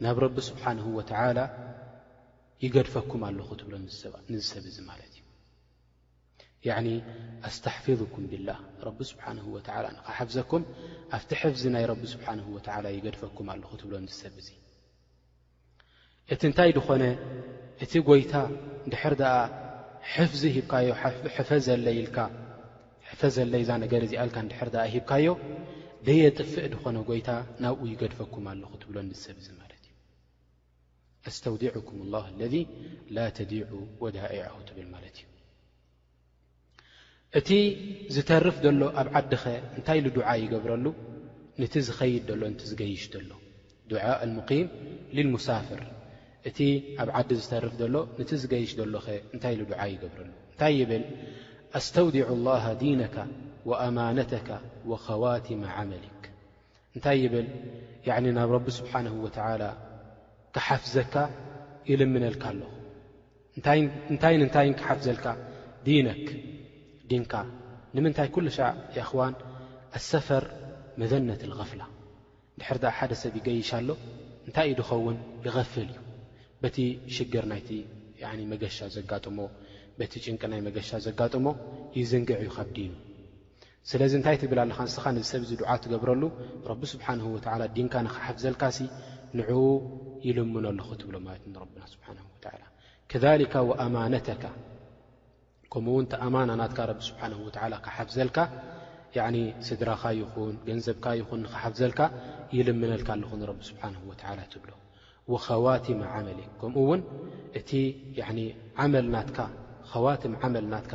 ናብ 0.04 0.16
ረቢ 0.24 0.36
ስብሓንሁ 0.50 0.86
ወተላ 0.98 1.38
ይገድፈኩም 2.66 3.22
ኣለኹ 3.28 3.48
ትብሎ 3.60 3.74
ንዝሰብ 3.84 4.14
እዙ 4.72 4.78
ማለት 4.90 5.10
እዩ 5.18 5.22
ያዕኒ 6.68 6.88
ኣስተሕፊظኩም 7.48 8.26
ብላህ 8.32 8.60
ረቢ 8.88 8.98
ስብሓንሁ 9.12 9.46
ወትዓላ 9.56 9.86
ንካሓፍዘኩም 9.96 10.62
ኣብቲ 11.16 11.30
ሕፍዚ 11.42 11.62
ናይ 11.74 11.86
ረቢ 11.92 12.04
ስብሓንሁ 12.14 12.46
ወትዓላ 12.56 12.86
ይገድፈኩም 12.98 13.48
ኣለኹ 13.54 13.72
ትብሎም 13.82 14.06
ዝሰብ 14.12 14.34
እዙ 14.42 14.50
እቲ 16.34 16.42
እንታይ 16.50 16.72
ድኾነ 16.78 17.04
እቲ 17.86 17.94
ጐይታ 18.10 18.34
ንድሕር 18.88 19.14
ድኣ 19.22 19.34
ሕፍዚ 20.14 20.42
ሂብካዮ 20.58 20.88
ፈ 21.50 21.60
ዘለኢልካ 21.68 22.18
ሕፈ 23.10 23.22
ዘለ 23.36 23.54
ኢዛ 23.64 23.72
ነገር 23.84 24.02
እዚኣልካ 24.08 24.38
ንድሕር 24.48 24.70
ድኣ 24.76 24.84
ሂብካዮ 24.96 25.28
ደየ 26.08 26.24
ጥፍእ 26.38 26.66
ድኾነ 26.74 26.96
ጎይታ 27.10 27.30
ናብኡ 27.66 27.82
ይገድፈኩም 27.94 28.46
ኣለኹ 28.54 28.72
ትብሎ 28.84 28.96
ንዝሰብ 29.10 29.36
እዝለት 29.42 29.63
أስتውዲعኩም 31.32 31.98
الله 32.06 32.26
اለذ 32.34 32.56
ل 33.16 33.18
ተዲع 33.38 33.68
وዳئعه 34.04 34.58
ትብል 34.68 34.88
ማለ 34.94 35.04
እዩ 35.12 35.20
እቲ 37.40 37.50
ዝተርፍ 38.16 38.56
ሎ 38.82 38.82
ኣብ 39.02 39.08
ዓዲ 39.20 39.32
ኸ 39.44 39.44
እንታይ 39.78 40.00
ዱዓ 40.18 40.28
ይገብረሉ 40.44 40.86
ነቲ 41.62 41.74
ዝኸይድ 41.88 42.28
ሎ 42.42 42.44
ዝገይሽ 42.70 43.04
ሎ 43.30 43.32
ድ 43.92 43.92
لقም 44.36 44.68
للሳፍር 45.18 45.82
እቲ 46.50 46.58
ኣብ 47.02 47.10
ዓዲ 47.20 47.30
ዝተርፍ 47.42 47.74
ሎ 47.94 47.96
ቲ 48.30 48.32
ዝገይሽ 48.44 48.72
ሎ 48.80 48.84
እንታይ 49.34 49.56
ይገብረሉ 49.96 50.30
እንታይ 50.54 50.78
ብል 50.90 51.04
ኣስተውዲع 51.80 52.28
الله 52.38 52.64
ዲيነካ 52.82 53.16
وأማነተك 53.70 54.50
وخዋትመ 54.90 55.62
عመልክ 55.78 56.22
እንታይ 56.96 57.22
ብል 57.34 57.48
ናብ 58.38 58.52
ቢ 58.66 58.68
ብሓنه 58.84 59.14
و 59.26 59.28
ክሓፍዘካ 60.56 61.16
ይልምነልካ 61.90 62.44
ኣሎ 62.52 62.62
እንታይ 63.58 63.80
ንእንታይን 64.42 64.74
ክሓፍዘልካ 64.80 65.26
ዲነክ 65.88 66.26
ዲንካ 67.10 67.34
ንምንታይ 67.98 68.28
ኲሉሻ 68.36 68.58
የኣኽዋን 68.96 69.34
ኣሰፈር 69.98 70.44
መዘነት 71.02 71.42
ዝቐፍላ 71.50 71.82
ድሕር 72.60 72.78
ድ 72.84 72.94
ሓደ 72.98 73.12
ሰብ 73.22 73.34
ይገይሻ 73.40 73.70
ኣሎ 73.80 73.90
እንታይ 74.48 74.68
እዩ 74.70 74.76
ድኸውን 74.80 75.18
ይቐፍል 75.48 75.88
እዩ 75.94 75.98
በቲ 76.62 76.78
ሽግር 77.16 77.46
ናይቲ 77.52 77.70
መገሻ 78.54 78.78
ዘጋጥሞ 78.98 79.40
በቲ 79.98 80.14
ጭንቂ 80.26 80.42
ናይ 80.52 80.62
መገሻ 80.68 80.90
ዘጋጥሞ 81.08 81.48
ይዝንግዕ 82.00 82.38
እዩ 82.44 82.50
ካብዲን 82.58 82.94
ስለዚ 83.90 84.12
እንታይ 84.20 84.36
ትብል 84.42 84.60
ኣለኻ 84.64 84.78
እንስኻ 84.86 85.04
ነ 85.16 85.24
ሰብእዚ 85.32 85.52
ድዓ 85.62 85.70
ትገብረሉ 85.84 86.24
ረቢ 86.70 86.82
ስብሓንሁ 86.94 87.26
ወዓላ 87.36 87.64
ድንካ 87.78 87.94
ንኽሓፍዘልካ 88.06 88.64
ሲ 88.76 88.80
ንዕኡ 89.40 89.58
ይልምኖ 90.28 90.66
ኣለኹ 90.72 90.90
ትብሎማ 91.02 91.28
ና 91.54 91.58
ከካ 93.12 93.54
ኣማነተካ 93.84 94.44
ከምኡውን 95.74 96.06
ተኣማና 96.12 96.50
ናትካ 96.60 96.80
ረቢ 96.92 97.00
ስብሓን 97.10 97.34
ወላ 97.46 97.74
ክሓብዘልካ 97.86 98.38
ስድራኻ 99.68 100.04
ይኹን 100.20 100.54
ገንዘብካ 100.68 101.06
ይኹን 101.22 101.40
ንኽሓብዘልካ 101.46 102.02
ይልምነልካ 102.58 103.10
ኣለኹ 103.16 103.32
ንረቢ 103.42 103.60
ስብሓን 103.70 103.96
ወላ 104.10 104.22
ትብሎ 104.54 104.72
ኸዋትመ 105.46 106.02
ዓመል 106.16 106.40
ከምኡውን 106.62 107.02
እቲ 107.60 107.70
ዓመ 108.84 108.94
ናት 109.16 109.38
ኸዋትም 109.94 110.34
ዓመል 110.44 110.66
ናትካ 110.74 110.94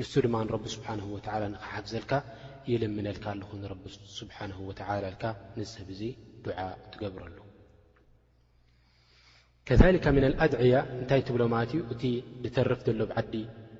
ንሱ 0.00 0.12
ድማ 0.26 0.34
ንረቢ 0.46 0.64
ስብሓን 0.76 1.00
ወላ 1.16 1.36
ንኽሓብዘልካ 1.56 2.12
ይልምነልካ 2.72 3.24
ኣለኹ 3.34 3.50
ንረቢ 3.64 3.82
ስብሓን 4.20 4.52
ወላ 4.68 4.80
ልካ 5.14 5.24
ንሰብ 5.58 5.88
እዙ 5.96 6.00
ዱዓ 6.46 6.58
ትገብረሉ 6.94 7.36
كذلك 9.68 10.06
من 10.16 10.24
الأድعያ 10.24 10.74
እንታይ 11.00 11.20
ትብሎት 11.28 11.52
እቲ 11.92 12.02
ተርፍ 12.56 12.80
ዘሎብዓዲ 12.86 13.32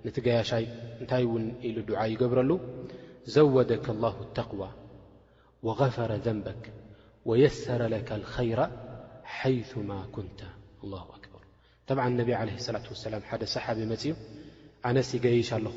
ነቲገያሻይ 0.07 0.65
እንታይ 1.01 1.25
ውን 1.33 1.45
ኢሉ 1.69 1.77
ድዓ 1.91 1.99
ይገብረሉ 2.13 2.51
ዘوደك 3.35 3.87
الله 3.95 4.15
التقوى 4.27 4.71
وغፈረ 5.67 6.11
ذንبك 6.27 6.63
ويሰر 7.29 7.81
لك 7.95 8.09
الخيራ 8.21 8.63
حيثم 9.37 9.89
كنተ 10.15 10.41
لله 10.83 11.05
أكር 11.17 11.43
ط 11.89 11.91
ነብ 12.19 12.29
عله 12.41 12.55
اصلة 12.63 12.87
وسላ 12.93 13.15
ሓደ 13.31 13.43
صሓب 13.55 13.77
መፅኡ 13.93 14.05
ኣነስ 14.89 15.09
يገይش 15.17 15.51
ኣለኹ 15.57 15.77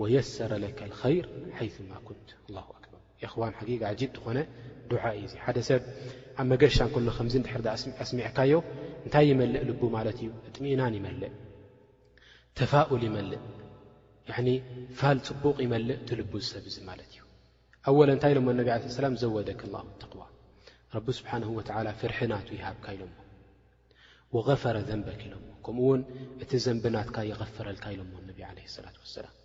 ወየሰረ 0.00 0.52
ለከ 0.64 0.78
ኸይር 1.00 1.26
ሓይማ 1.56 1.90
ኩንት 2.08 2.28
ኣክር 2.60 2.84
የኽዋን 3.22 3.54
ሓጊ 3.58 3.70
ጂ 4.00 4.02
ዝኾነ 4.16 4.38
ድዓ 4.90 5.02
እዩዙ 5.16 5.34
ሓደ 5.44 5.58
ሰብ 5.68 5.82
ኣብ 6.40 6.44
መገሻ 6.52 6.76
ከሎ 6.92 7.08
ከምዚ 7.16 7.34
እንድሕር 7.40 7.62
ኣስሚዕካዮ 8.04 8.52
እንታይ 9.04 9.24
ይመልእ 9.30 9.62
ልቡ 9.70 9.80
ማለት 9.96 10.18
እዩ 10.22 10.30
እጥሚእናን 10.48 10.94
ይመልእ 10.98 11.32
ተፋኡል 12.58 13.02
ይመልእ 13.08 13.40
ፋል 15.00 15.18
ፅቡቕ 15.28 15.56
ይመልእ 15.66 15.96
ቲልቡ 16.08 16.32
ዝሰብ 16.44 16.64
እዙ 16.70 16.76
ማለት 16.90 17.10
እዩ 17.14 17.20
ኣወለ 17.90 18.10
እንታይ 18.16 18.32
ኢሎሞ 18.34 18.48
ነብ 18.60 18.68
ዓ 18.74 18.76
ሰላም 19.00 19.14
ዘወደክ 19.22 19.62
ተقዋ 20.02 20.22
ረቢ 20.96 21.06
ስብሓን 21.18 21.44
ወ 21.58 21.62
ፍርሕናቱ 22.00 22.48
ይሃብካ 22.60 22.86
ኢሎሞ 22.96 23.14
غፈረ 24.48 24.76
ዘንበክ 24.88 25.20
ኢሎሞ 25.28 25.48
ከምኡ 25.66 25.84
ውን 25.90 26.02
እቲ 26.44 26.50
ዘንብናትካ 26.66 27.16
ይغፍረልካ 27.32 27.84
ኢሎሞ 27.96 28.12
ነቢ 28.30 28.40
ለ 28.58 28.64
ላት 28.86 28.98
ሰላም 29.18 29.36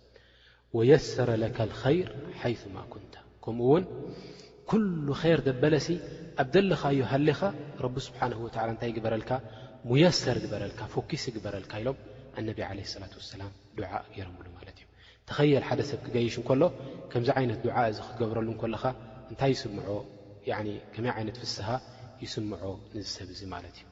ወየሰረ 0.76 1.30
ለካ 1.42 1.58
ልኸይር 1.70 2.08
ሓይث 2.40 2.60
ማ 2.74 2.76
ኩንተ 2.92 3.14
ከምኡ 3.44 3.66
ውን 3.72 3.84
ኩሉ 4.70 5.06
ኸይር 5.20 5.40
ደበለሲ 5.48 5.88
ኣብ 6.42 6.46
ደለኻዮ 6.54 7.00
ሃሌኻ 7.12 7.40
ረቢ 7.84 7.96
ስብሓንሁ 8.08 8.38
ወዓላ 8.46 8.68
እንታይ 8.74 8.88
ይግበረልካ 8.92 9.30
ሙየሰር 9.88 10.38
ግበረልካ 10.44 10.80
ፎኪስ 10.94 11.24
ግበረልካ 11.36 11.72
ኢሎም 11.82 11.98
እነብ 12.40 12.58
ዓለ 12.68 12.78
ሰላት 12.94 13.12
ወሰላም 13.20 13.52
ዱዓእ 13.78 14.04
ገረምሉ 14.16 14.46
ማለት 14.58 14.76
እዩ 14.80 14.86
ተኸየል 15.28 15.64
ሓደ 15.68 15.80
ሰብ 15.90 16.00
ክገይሽ 16.06 16.36
እንከሎ 16.40 16.62
ከምዚ 17.12 17.28
ዓይነት 17.38 17.60
ዱዓእ 17.66 17.88
እዚ 17.94 17.98
ክትገብረሉ 18.06 18.48
እከለኻ 18.56 18.84
እንታይ 19.32 19.52
ይስምዖ 19.56 19.88
ከመይ 20.94 21.12
ዓይነት 21.18 21.36
ፍስሃ 21.44 21.68
ይስምዖ 22.24 22.62
ንዝሰብ 22.96 23.28
እዙ 23.34 23.40
ማለት 23.54 23.76
እዩ 23.80 23.86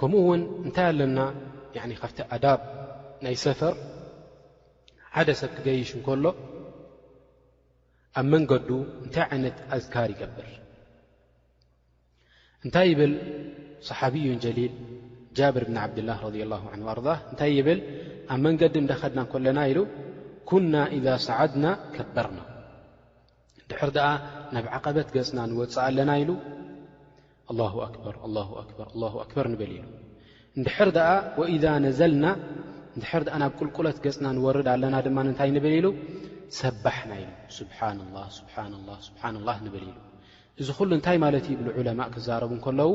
ከምኡ 0.00 0.20
እውን 0.24 0.42
እንታይ 0.66 0.86
ኣለና 0.92 1.18
ካብቲ 2.02 2.18
ኣዳብ 2.34 2.60
ናይ 3.24 3.36
ሰፈር 3.44 3.74
ሓደ 5.16 5.28
ሰብ 5.40 5.50
ክገይሽ 5.56 5.90
እንከሎ 5.98 6.24
ኣብ 8.18 8.26
መንገዱ 8.32 8.68
እንታይ 9.04 9.24
ዓይነት 9.32 9.56
ኣዝካር 9.76 10.10
ይገብር 10.14 10.48
እንታይ 12.64 12.86
ይብል 12.92 13.14
صሓቢዩን 13.88 14.38
ጀሊል 14.44 14.72
ጃብር 15.38 15.64
ብን 15.68 15.78
ዓብድላህ 15.84 16.18
ረ 16.30 16.34
ላ 16.50 16.54
ን 16.80 16.82
ኣር 16.92 16.98
እንታይ 17.30 17.50
ይብል 17.58 17.80
ኣብ 18.32 18.38
መንገዲ 18.46 18.74
እንደኸድና 18.82 19.20
ከለና 19.32 19.58
ኢሉ 19.70 19.78
ኩና 20.48 20.74
ኢዛ 20.98 21.06
ሰዓድና 21.26 21.66
ከበርና 21.94 22.40
ድሕሪ 23.70 23.90
ድኣ 23.98 24.06
ናብ 24.54 24.66
ዓቐበት 24.76 25.08
ገጽና 25.16 25.38
ንወፅእ 25.52 25.82
ኣለና 25.86 26.10
ኢሉ 26.22 26.30
ኣላ 27.52 27.60
ኣበር 27.86 28.14
ር 28.90 29.16
ኣክበር 29.24 29.46
ንብል 29.54 29.72
ኢሉ 29.78 29.86
እንድሕር 30.58 30.88
ኣ 31.08 31.10
ወኢ 31.40 31.52
ነዘልና 31.84 32.24
እንድር 32.96 33.24
ኣ 33.34 33.36
ናብ 33.42 33.52
ቁልቁሎት 33.58 33.98
ገፅና 34.04 34.26
ንወርድ 34.36 34.68
ኣለና 34.74 34.94
ድማ 35.06 35.18
ንንታይ 35.26 35.50
ንብል 35.56 35.74
ኢሉ 35.78 35.86
ሰባሕና 36.60 37.12
ኢሎ 37.22 37.30
ስብሓናላ 37.58 38.16
ስብሓናላ 38.38 38.88
ስብሓና 39.08 39.36
ላ 39.48 39.52
ንብል 39.66 39.82
ኢሉ 39.88 39.92
እዚ 40.62 40.68
ኩሉ 40.78 40.90
እንታይ 40.98 41.16
ማለት 41.24 41.46
ብሉ 41.60 41.68
ዕለማእ 41.80 42.10
ክዛረቡ 42.14 42.50
እንከለዉ 42.56 42.90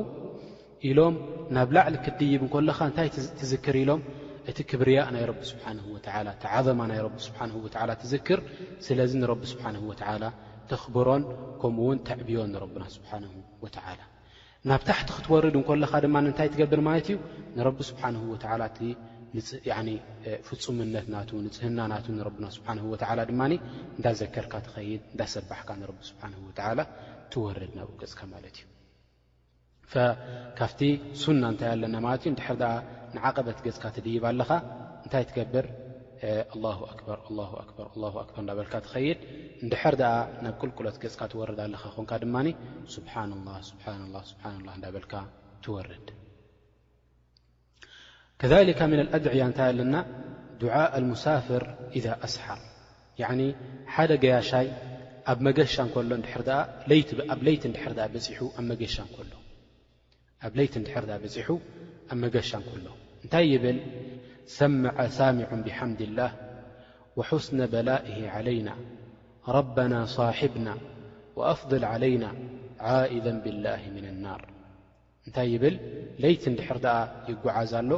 ኢሎም 0.89 1.15
ናብ 1.55 1.69
ላዕሊ 1.75 1.95
ክድይብ 2.05 2.41
እንኮሎኻ 2.45 2.79
እንታይ 2.89 3.07
ትዝክር 3.39 3.75
ኢሎም 3.83 4.01
እቲ 4.49 4.57
ክብርያ 4.69 4.99
ናይ 5.15 5.23
ረቢ 5.31 5.41
ስብሓን 5.51 5.79
ላ 6.27 6.29
እቲ 6.37 6.43
ዓዘማ 6.59 6.79
ናይ 6.91 7.01
ቢ 7.15 7.17
ስብሓን 7.27 7.51
ወላ 7.65 7.91
ትዝክር 8.03 8.41
ስለዚ 8.87 9.11
ንረቢ 9.23 9.41
ስብሓን 9.53 9.75
ወዓላ 9.89 10.23
ተኽብሮን 10.71 11.23
ከምኡውን 11.63 11.99
ተዕብዮን 12.09 12.49
ንረብና 12.55 12.85
ስብሓን 12.97 13.23
ወተዓላ 13.65 14.01
ናብ 14.67 14.81
ታሕቲ 14.87 15.09
ክትወርድ 15.17 15.55
እንኮለኻ 15.57 15.91
ድማ 16.05 16.15
እንታይ 16.23 16.47
ትገብር 16.53 16.79
ማለት 16.87 17.05
እዩ 17.11 17.17
ንረቢ 17.57 17.77
ስብሓን 17.89 18.15
ወዓላ 18.31 18.63
እ 20.29 20.31
ፍፁምነት 20.47 21.05
ናቱ 21.13 21.29
ንፅህና 21.45 21.79
ናቱ 21.91 22.05
ንረብና 22.17 22.45
ስብሓን 22.55 22.79
ወዓላ 22.91 23.19
ድማኒ 23.29 23.53
እንዳዘከርካ 23.97 24.53
ትኸይድ 24.65 25.01
እንዳሰባሕካ 25.13 25.69
ንረቢ 25.81 25.97
ስብሓን 26.11 26.33
ወተዓላ 26.47 26.79
ትወርድ 27.33 27.71
ናብኡ 27.77 27.95
ገፅካ 28.01 28.19
ማለት 28.33 28.55
እዩ 28.59 28.65
ካብቲ 30.59 30.81
ሱና 31.23 31.43
እንታይ 31.53 31.69
ኣለና 31.75 31.95
ማለት 32.07 32.21
እዩ 32.25 32.31
ንድሕር 32.35 32.57
ደኣ 32.63 32.73
ንዓቐበት 33.17 33.59
ገፅካ 33.67 33.85
ትድይብ 33.97 34.25
ኣለኻ 34.31 34.51
እንታይ 35.05 35.23
ትገብር 35.29 35.65
እዳበልካ 38.39 38.73
ይድ 39.07 39.19
ድር 39.71 39.95
ናብ 40.43 40.53
ቅልቁሎት 40.61 40.97
ገፅካ 41.03 41.21
ወርድ 41.41 41.59
ኣለ 41.65 41.73
ኮን 41.95 42.05
ድማ 42.23 42.35
እዳበልካ 44.77 45.13
ትርድ 45.63 46.07
ከ 48.39 48.41
ن 48.89 48.91
الأድዕያ 49.05 49.43
እንታይ 49.49 49.67
ኣለና 49.71 49.95
ድعء 50.61 50.91
المሳፍር 50.99 51.63
إذ 51.97 52.05
ኣስሓር 52.25 52.59
ሓደ 53.93 54.11
ገያሻይ 54.23 54.67
ኣብ 55.31 55.37
መገሻ 55.47 55.73
ሎ 56.09 56.11
ኣብ 60.45 60.51
ቲ 60.57 60.79
ኣ 62.11 62.15
ገሻ 62.35 62.51
ሎእታይ 62.85 63.49
ሰመዐ 64.57 64.99
ሳሚዑን 65.17 65.59
ብሓምድ 65.65 65.99
ላህ 66.19 66.31
ወሑስነ 67.17 67.59
በላእሂ 67.73 68.17
ዓለይና 68.37 68.69
ረበና 69.55 69.93
ሳሕብና 70.17 70.69
ወኣፍضል 71.39 71.83
ዓለይና 71.93 72.25
ዓኢዛ 72.93 73.25
ብላህ 73.43 73.81
ምን 73.95 74.05
ኣናር 74.13 74.41
እንታይ 75.27 75.47
ይብል 75.55 75.75
ለይቲ 76.23 76.43
እንድሕር 76.51 76.79
ደኣ 76.85 76.97
ይጓዓዝኣሎ 77.31 77.91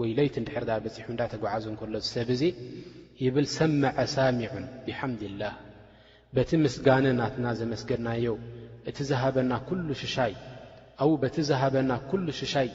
ወይ 0.00 0.10
ለይቲ 0.18 0.34
እንድሕር 0.42 0.64
ደኣ 0.70 0.76
በፂሑ 0.86 1.06
እንዳተጓዓዞ 1.14 1.64
እንከሎ 1.72 1.94
ዝ 2.04 2.08
ሰብ 2.16 2.28
እዙ 2.36 2.42
ይብል 3.24 3.48
ሰመዐ 3.58 3.96
ሳሚዑን 4.16 4.64
ብሓምዲ 4.86 5.22
ላህ 5.42 5.54
በቲ 6.36 6.50
ምስጋነ 6.64 7.06
ናትና 7.20 7.46
ዘመስገድናዮ 7.60 8.26
እቲ 8.90 8.98
ዝሃበና 9.10 9.52
ኩሉ 9.70 9.88
ሽሻይ 10.02 10.34
ኣው 11.04 11.12
በቲ 11.24 11.36
ዝሃበና 11.50 11.90
ኩሉ 12.10 12.26
ሽሻይ 12.40 12.68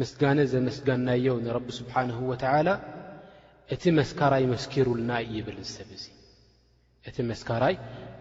ምስጋነ 0.00 0.38
ዘመስጋናዮ 0.52 1.26
ንረቢ 1.46 1.66
ስብሓንሁ 1.78 2.18
ወተዓላ 2.32 2.68
እቲ 3.74 3.82
ስሩልእቲ 5.72 7.18
መስካራይ 7.30 7.74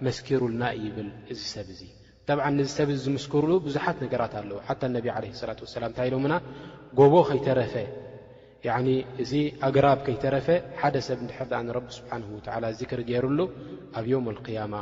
መስኪሩልና 0.06 0.64
እይብል 0.76 1.08
እዝ 1.34 1.40
ሰብ 1.54 1.68
እዙ 1.74 1.82
ጠብዓ 2.28 2.46
ንዝሰብ 2.56 2.90
ዚ 2.94 2.96
ዝምስክሩሉ 3.04 3.52
ብዙሓት 3.66 3.98
ነገራት 4.04 4.34
ኣለዉ 4.40 4.56
ሓታ 4.68 4.82
ነቢ 4.94 5.06
ዓለ 5.16 5.24
ሰላት 5.42 5.60
ወሰላም 5.64 5.90
እንታይ 5.92 6.08
ኢሎምና 6.10 6.34
ጎቦ 7.00 7.14
ከይተረፈ 7.30 7.74
እዚ 9.26 9.34
ኣግራብ 9.68 10.00
ከይተረፈ 10.08 10.48
ሓደ 10.80 10.96
ሰብ 11.08 11.20
ንድሕርዳኣ 11.26 11.60
ንረቢ 11.68 11.86
ስብሓንሁ 12.00 12.28
ወዓላ 12.38 12.64
ዚክር 12.80 13.02
ገይሩሉ 13.10 13.40
ኣብ 14.00 14.06
ዮም 14.14 14.28
ልክያማ 14.38 14.74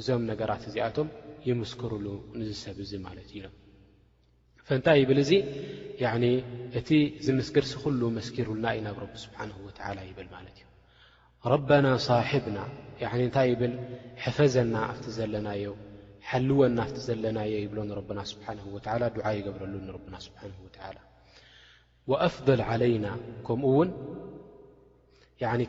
እዞም 0.00 0.24
ነገራት 0.32 0.64
እዚኣቶም 0.72 1.08
ይምስክሩሉ 1.48 2.06
ንዝሰብ 2.40 2.76
እዙ 2.86 2.92
ማለት 3.06 3.30
ኢሎም 3.38 3.56
እእንታይ 4.70 5.02
ብል 5.08 5.18
እዙ 5.24 5.32
እቲ 6.78 6.90
ዝምስክርሲ 7.26 7.70
ኩሉ 7.82 8.00
መስኪርልና 8.16 8.66
እዩ 8.76 8.80
ናብ 8.86 8.98
ቢ 9.10 9.14
ስብሓን 9.24 9.50
ላ 9.96 10.00
ይብል 10.08 10.28
ማለት 10.36 10.56
እዩ 10.60 10.64
ረበና 11.52 11.86
صብና 12.06 12.58
እንታይ 13.26 13.50
ብል 13.60 13.74
ሕፈዘና 14.24 14.74
ኣፍ 14.90 15.00
ዘለናዮ 15.18 15.64
ሓልወና 16.28 16.78
ኣ 16.86 16.88
ዘለናየ 17.06 17.52
ይብሎ 17.64 17.78
ና 18.18 18.20
ስብሓ 18.32 18.46
ላ 19.02 19.04
ድዓ 19.16 19.26
ይገብረሉ 19.38 19.74
ና 20.14 20.20
ስብሓ 20.26 20.40
ኣፍضል 22.26 22.60
ዓለይና 22.72 23.06
ከምኡ 23.46 23.70
ውን 23.78 23.90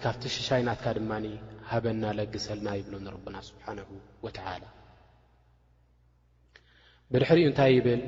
ካብቲ 0.04 0.24
ሽሻይናትካ 0.36 0.86
ድማ 0.98 1.12
ሃበና 1.72 2.04
ለግሰልና 2.20 2.68
ይብሎ 2.80 2.94
ረብና 3.16 3.36
ስብሓን 3.52 3.80
ወላ 4.28 4.38
ብድሕሪኡ 7.14 7.46
እንታይ 7.50 7.72
ይብል 7.76 8.02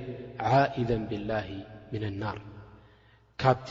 ዓኢደ 0.57 0.89
ብላህ 1.11 1.45
ምና 1.91 2.05
ናር 2.23 2.37
ካብቲ 3.41 3.69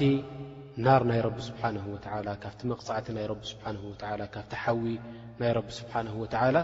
ናር 0.84 1.02
ናይ 1.10 1.20
ረቢ 1.26 1.36
ስብሓን 1.48 1.76
ወላ 1.92 2.28
ካብቲ 2.44 2.60
መቕፃዕቲ 2.72 3.06
ናይ 3.16 3.26
ቢ 3.40 3.42
ስብሓን 3.52 3.76
ላ 4.20 4.24
ካብቲ 4.34 4.50
ሓዊ 4.62 4.88
ናይ 5.40 5.50
ረቢ 5.58 5.68
ስብሓንه 5.80 6.12
ወዓላ 6.22 6.56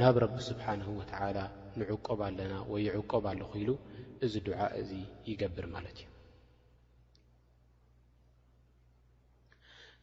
ናብ 0.00 0.16
ረቢ 0.24 0.34
ስብሓን 0.50 0.80
ወተላ 0.98 1.38
ንዕቆብ 1.78 2.20
ኣለና 2.28 2.54
ወይ 2.72 2.82
ይዕቆብ 2.88 3.24
ኣለኽ 3.32 3.52
ኢሉ 3.60 3.70
እዚ 4.24 4.34
ድዓ 4.48 4.60
እዚ 4.80 4.90
ይገብር 5.30 5.66
ማለት 5.74 5.98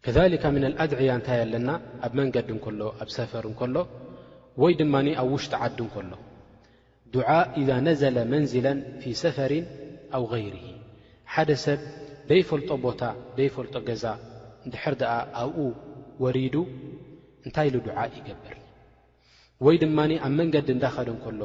እዩ 0.10 0.16
ከሊካ 0.18 0.44
ምና 0.56 0.66
ኣድዕያ 0.84 1.12
እንታይ 1.20 1.40
ኣለና 1.46 1.70
ኣብ 2.08 2.12
መንገዲ 2.22 2.50
እንከሎ 2.56 2.82
ኣብ 3.04 3.10
ሰፈር 3.18 3.46
እንከሎ 3.52 3.76
ወይ 4.64 4.74
ድማኒ 4.82 5.08
ኣብ 5.22 5.28
ውሽጢ 5.36 5.52
ዓዲ 5.68 5.78
እንከሎ 5.86 6.12
ድዓ 7.16 7.30
ኢዛ 7.60 7.70
ነዘለ 7.88 8.18
መንዝላን 8.32 8.80
ፊ 9.02 9.14
ሰፈሪን 9.24 9.66
ኣው 10.16 10.24
غይርሂ 10.34 10.64
ሓደ 11.34 11.50
ሰብ 11.66 11.80
ዘይፈልጦ 12.30 12.70
ቦታ 12.86 13.02
ዘይፈልጦ 13.38 13.76
ገዛ 13.88 14.06
እንድሕር 14.66 14.96
ድኣ 15.02 15.12
ኣብኡ 15.42 15.58
ወሪዱ 16.24 16.56
እንታይ 17.46 17.68
ኢሉ 17.70 17.76
ዱዓ 17.88 17.98
ይገብር 18.18 18.56
ወይ 19.66 19.76
ድማኒ 19.84 20.12
ኣብ 20.26 20.34
መንገዲ 20.40 20.68
እንዳኸደ 20.76 21.08
እንከሎ 21.16 21.42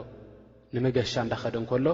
ንመገሻ 0.76 1.14
እንዳኸደ 1.26 1.54
ንከሎ 1.64 1.86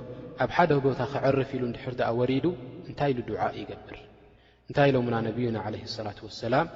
ኣብ 0.42 0.50
ሓደ 0.56 0.70
ቦታ 0.86 1.00
ክዕርፍ 1.12 1.50
ኢሉ 1.56 1.62
ንድሕር 1.72 1.94
ድኣ 2.00 2.08
ወሪዱ 2.20 2.46
እንታይ 2.88 3.10
ኢሉ 3.12 3.18
ዱዓ 3.30 3.42
ይገብር 3.60 3.98
እንታይ 4.68 4.90
ሎምና 4.94 5.14
ነብዩና 5.28 5.56
ዓለህ 5.66 5.82
ሰላት 5.98 6.18
ወሰላም 6.26 6.66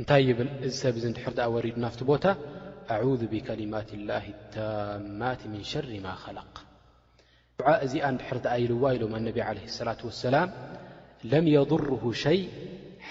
እንታይ 0.00 0.22
ይብል 0.30 0.48
እዚ 0.66 0.72
ሰብ 0.82 0.94
እዚ 1.00 1.04
ንድሕር 1.12 1.34
ድኣ 1.40 1.46
ወሪዱ 1.56 1.76
ናፍቲ 1.84 2.00
ቦታ 2.12 2.24
ኣ 2.94 3.00
ብከሊማት 3.32 3.90
ላ 4.08 4.18
ታማት 4.54 5.40
ምን 5.52 5.62
ሸር 5.70 5.86
ማ 6.06 6.14
ከለቕ 6.22 6.56
ዓ 7.68 7.72
እዚኣ 7.86 8.04
ንድሕር 8.16 8.38
ተኣይልዋ 8.44 8.82
ኢሎም 8.96 9.12
ኣነብ 9.18 9.36
ለ 9.58 9.86
ላት 9.88 10.00
ወሰላም 10.08 10.48
ለም 11.30 11.44
የضር 11.54 11.82
ሸይ 12.24 12.40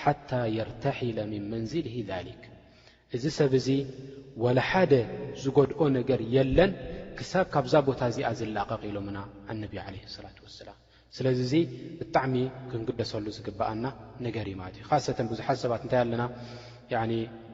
ሓታ 0.02 0.32
የርተሒለ 0.58 1.18
ምን 1.32 1.44
መንዝል 1.54 1.88
ذልክ 2.10 2.42
እዚ 3.16 3.24
ሰብ 3.40 3.52
እዚ 3.60 3.68
ወላሓደ 4.44 4.94
ዝጎድኦ 5.44 5.82
ነገር 6.00 6.22
የለን 6.36 6.72
ክሳብ 7.20 7.46
ካብዛ 7.54 7.74
ቦታ 7.88 8.02
እዚኣ 8.12 8.30
ዝላቐ 8.40 8.72
ኢሎምና 8.90 9.18
ኣነብ 9.52 9.74
ለ 9.78 9.84
ላ 10.26 10.30
ወሰላም 10.48 10.78
ስለዚ 11.18 11.40
እዙ 11.48 11.54
ብጣዕሚ 12.00 12.36
ክንግደሰሉ 12.72 13.26
ዝግባኣና 13.40 13.86
ነገር 14.28 14.46
እዩ 14.52 14.56
ማለት 14.62 14.78
እዩ 14.80 14.86
ካሰተን 14.92 15.28
ብዙሓት 15.34 15.58
ሰባት 15.66 15.84
እንታይ 15.86 16.00
ኣለና 16.06 16.24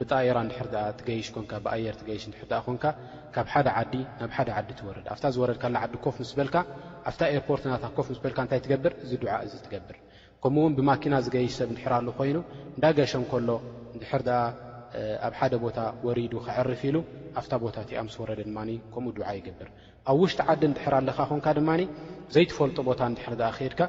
ብጣራ 0.00 0.36
ንድሕር 0.46 0.68
ኣ 0.80 0.82
ትገይሽ 1.00 1.26
ኮንካ 1.34 1.52
ብኣየር 1.64 1.94
ትገይሽ 2.00 2.22
ድር 2.36 2.50
ኣ 2.52 2.60
ኮንካ 2.68 2.84
ካብ 3.34 3.46
ናብ 4.20 4.28
ሓደ 4.36 4.48
ዓዲ 4.60 4.68
ትወረድ 4.78 5.06
ኣብ 5.12 5.18
ዝወረድካዓዲ 5.34 5.92
ኮፍ 6.04 6.16
ምስ 6.22 6.30
በልካ 6.38 6.56
ኣፍታ 7.08 7.20
ኤርፖርትናታ 7.34 7.84
ኮፍ 7.96 8.08
ስ 8.12 8.18
በልካ 8.24 8.38
እታይ 8.46 8.60
ትገብር 8.64 8.92
እዚ 9.04 9.12
ድዓ 9.22 9.30
እዚ 9.46 9.52
ትገብር 9.66 9.96
ከምኡውን 10.42 10.72
ብማኪና 10.78 11.14
ዝገይሽ 11.24 11.52
ሰብ 11.58 11.68
ንድሕራሉ 11.74 12.06
ኮይኑ 12.18 12.36
እንዳገሾም 12.76 13.24
ከሎ 13.30 13.48
ንድሕር 13.96 14.22
ኣ 14.36 14.38
ኣብ 15.26 15.32
ሓደ 15.38 15.54
ቦታ 15.64 15.78
ወሪዱ 16.06 16.34
ክዕርፍ 16.46 16.82
ኢሉ 16.88 16.96
ኣፍታ 17.40 17.52
ቦታ 17.64 17.76
እቲኣ 17.84 17.98
ምስ 18.08 18.16
ወረደ 18.22 18.40
ድማ 18.48 18.58
ከምኡ 18.94 19.12
ድዓ 19.20 19.26
ይገብር 19.38 19.68
ኣብ 20.10 20.16
ውሽጢ 20.24 20.40
ዓዲ 20.52 20.62
ንድሕራ 20.72 20.94
ኣለኻ 21.02 21.18
ኮንካ 21.30 21.46
ድማ 21.60 21.70
ዘይትፈልጡ 22.36 22.76
ቦታ 22.90 23.00
ንድሕር 23.14 23.34
ድካ 23.72 23.80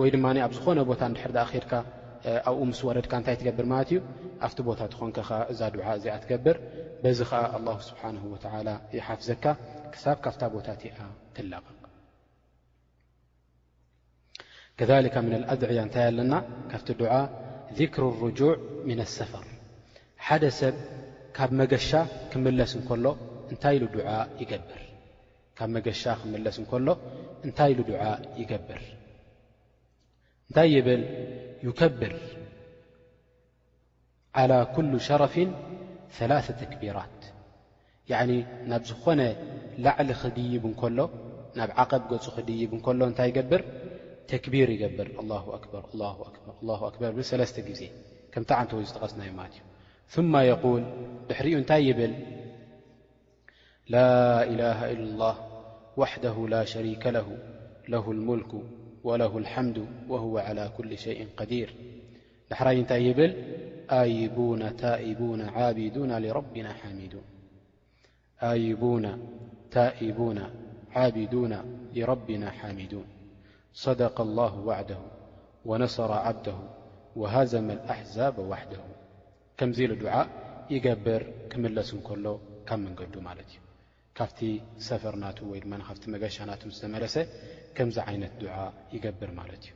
ወይ 0.00 0.08
ድማ 0.16 0.24
ኣብ 0.46 0.52
ዝኾነ 0.58 0.78
ቦታ 0.92 1.02
ድር 1.18 1.32
ድካ 1.64 1.72
ኣብኡ 2.48 2.60
ምስ 2.70 2.80
ወረድካ 2.86 3.12
እንታይ 3.20 3.36
ትገብር 3.40 3.66
ማለት 3.72 3.88
እዩ 3.90 3.98
ኣብቲ 4.46 4.58
ቦታ 4.68 4.80
ትኾንከ 4.92 5.18
ኸ 5.28 5.30
እዛ 5.52 5.60
ዱዓ 5.74 5.86
እዚኣ 5.98 6.14
ትገብር 6.24 6.56
በዚ 7.02 7.18
ከዓ 7.30 7.42
ኣላሁ 7.56 7.76
ስብሓን 7.88 8.16
ወተዓላ 8.32 8.68
ይሓፍዘካ 8.96 9.44
ክሳብ 9.92 10.16
ካብታ 10.24 10.42
ቦታ 10.54 10.66
እቲኣ 10.76 10.94
ትላቀቕ 11.36 11.78
ከሊካ 14.78 15.14
ምና 15.26 15.34
ኣድዕያ 15.52 15.80
እንታይ 15.86 16.04
ኣለና 16.10 16.34
ካብቲ 16.70 16.88
ድዓ 17.00 17.12
ክር 17.94 18.02
ርጁዕ 18.24 18.52
ምና 18.88 19.00
ኣሰፈር 19.08 19.44
ሓደ 20.26 20.44
ሰብ 20.60 20.76
ካብ 21.36 21.50
መገሻ 21.60 21.90
ክምስ 22.30 22.72
ሎ 23.04 23.06
ካብ 25.58 25.68
መገሻ 25.76 26.02
ክምለስ 26.20 26.56
እንከሎ 26.60 26.88
እንታይ 27.46 27.70
ኢሉ 27.72 27.80
ድዓ 27.90 28.00
ይገብር 28.40 28.80
እንታይ 30.52 30.70
ይብል 30.76 31.02
يከብር 31.66 32.14
ዓلى 34.38 34.58
كل 34.76 34.92
ሸረፍ 35.08 35.34
ثላث 36.16 36.46
ተكቢራት 36.60 37.20
ናብ 38.70 38.82
ዝኾነ 38.88 39.20
ላዕሊ 39.84 40.08
ክድይብ 40.20 40.62
እንከሎ 40.70 40.98
ናብ 41.58 41.70
ዓቐብ 41.82 42.02
ገፁ 42.12 42.24
ክድይብ 42.36 42.70
እከሎ 42.78 43.00
እንታይ 43.10 43.26
ይገብር 43.30 43.62
ተكቢር 44.30 44.68
ይገብር 44.76 45.08
ር 46.60 46.80
ር 47.12 47.12
ብሰለስተ 47.18 47.56
ጊዜ 47.68 47.80
ከምታዓንተወ 48.32 48.78
ዝጠቐስናዮ 48.88 49.30
ማለት 49.40 49.54
እዩ 49.56 49.62
ثማ 50.14 50.32
يقል 50.50 50.82
ድሕሪኡ 51.28 51.54
እንታይ 51.62 51.82
ይብል 51.88 52.12
ላ 53.94 54.02
إله 54.52 54.78
إل 54.94 55.00
لله 55.08 55.34
وحده 56.00 56.36
ل 56.52 56.54
ሸرከ 56.72 57.04
ه 57.26 57.28
اልክ 58.16 58.52
وه 59.04 59.38
الحምድ 59.42 59.78
وهو 60.12 60.34
على 60.48 60.64
كل 60.76 60.90
ሸይء 61.04 61.20
قዲيር 61.38 61.70
ዳሕራይ 62.50 62.76
እንታይ 62.82 63.02
ይብል 63.08 63.32
ኣይቡና 64.00 64.62
ታئቡና 64.82 65.42
ዓبና 65.80 66.12
لربና 71.96 72.44
ሓሚዱን 72.58 73.06
صدق 73.84 74.16
الله 74.26 74.52
ዋዕده 74.68 75.00
وነሰረ 75.68 76.10
ዓብده 76.28 76.56
وሃዘመ 77.20 77.68
الأحዛብ 77.78 78.36
وحده 78.50 78.80
ከምዚ 79.58 79.78
ሉ 79.90 79.92
ድዓ 80.02 80.14
ይገብር 80.74 81.22
ክምለስ 81.50 81.90
ከሎ 82.06 82.24
ካብ 82.68 82.78
መንገዱ 82.84 83.14
ማለት 83.28 83.48
እዩ 83.52 83.58
ካብቲ 84.16 84.40
ሰፈር 84.88 85.14
ናቱ 85.22 85.38
ወይ 85.52 85.60
ድ 85.64 85.66
ካቲ 85.88 86.02
መገሻ 86.14 86.36
ና 86.48 86.52
ዝተመለሰ 86.74 87.14
ከምዚ 87.76 87.96
ዓይነት 88.10 88.32
ድዓ 88.40 88.54
ይገብር 88.94 89.30
ማለት 89.40 89.62
እዩ 89.66 89.72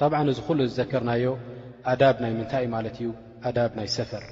ጠብዓ 0.00 0.18
እዚ 0.32 0.38
ኩሉ 0.46 0.58
ዝዘከርናዮ 0.70 1.24
ኣዳብ 1.92 2.16
ናይ 2.22 2.32
ምንታይእ 2.38 2.70
ማለት 2.76 2.94
እዩ 3.00 3.08
ኣዳብ 3.48 3.70
ናይ 3.78 3.88
ሰፈር 3.96 4.24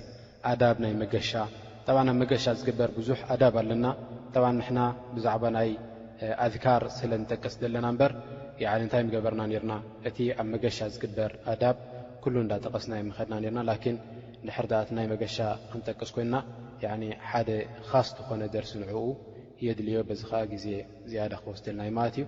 ኣዳብ 0.51 0.77
ናይ 0.85 0.93
መገሻ 1.03 1.33
ጣዓ 1.87 1.97
ኣብ 2.03 2.17
መገሻ 2.23 2.45
ዝግበር 2.61 2.91
ብዙሕ 2.99 3.21
ኣዳብ 3.35 3.55
ኣለና 3.61 3.85
ጠ 4.35 4.37
ንሕና 4.59 4.81
ብዛዕባ 5.15 5.43
ናይ 5.57 5.71
ኣዝካር 6.47 6.83
ስለ 6.99 7.11
ንጠቀስ 7.23 7.55
ዘለና 7.63 7.87
እምበር 7.95 8.13
ዓ 8.71 8.73
እንታይ 8.85 9.03
ምገበርና 9.09 9.43
ነርና 9.53 9.73
እቲ 10.09 10.19
ኣብ 10.41 10.47
መገሻ 10.55 10.79
ዝግበር 10.95 11.33
ኣዳብ 11.53 11.77
ኩሉ 12.23 12.35
እንዳጠቀስና 12.45 12.93
የምኸድና 13.01 13.35
ርና 13.45 13.59
ላኪን 13.69 13.99
ድሕር 14.47 14.67
ኣ 14.81 14.83
እቲ 14.87 14.91
ናይ 14.99 15.07
መገሻ 15.13 15.37
ክንጠቀስ 15.71 16.11
ኮይንና 16.17 16.37
ሓደ 17.31 17.49
ካስትኾነ 17.89 18.41
ደርሲ 18.55 18.73
ንዕኡ 18.83 19.01
የድልዮ 19.67 19.97
በዚ 20.09 20.21
ከዓ 20.31 20.43
ግዜ 20.53 20.67
ዝያዳ 21.13 21.33
ክወስተልናይ 21.45 21.91
ማለት 21.99 22.17
እዩ 22.21 22.27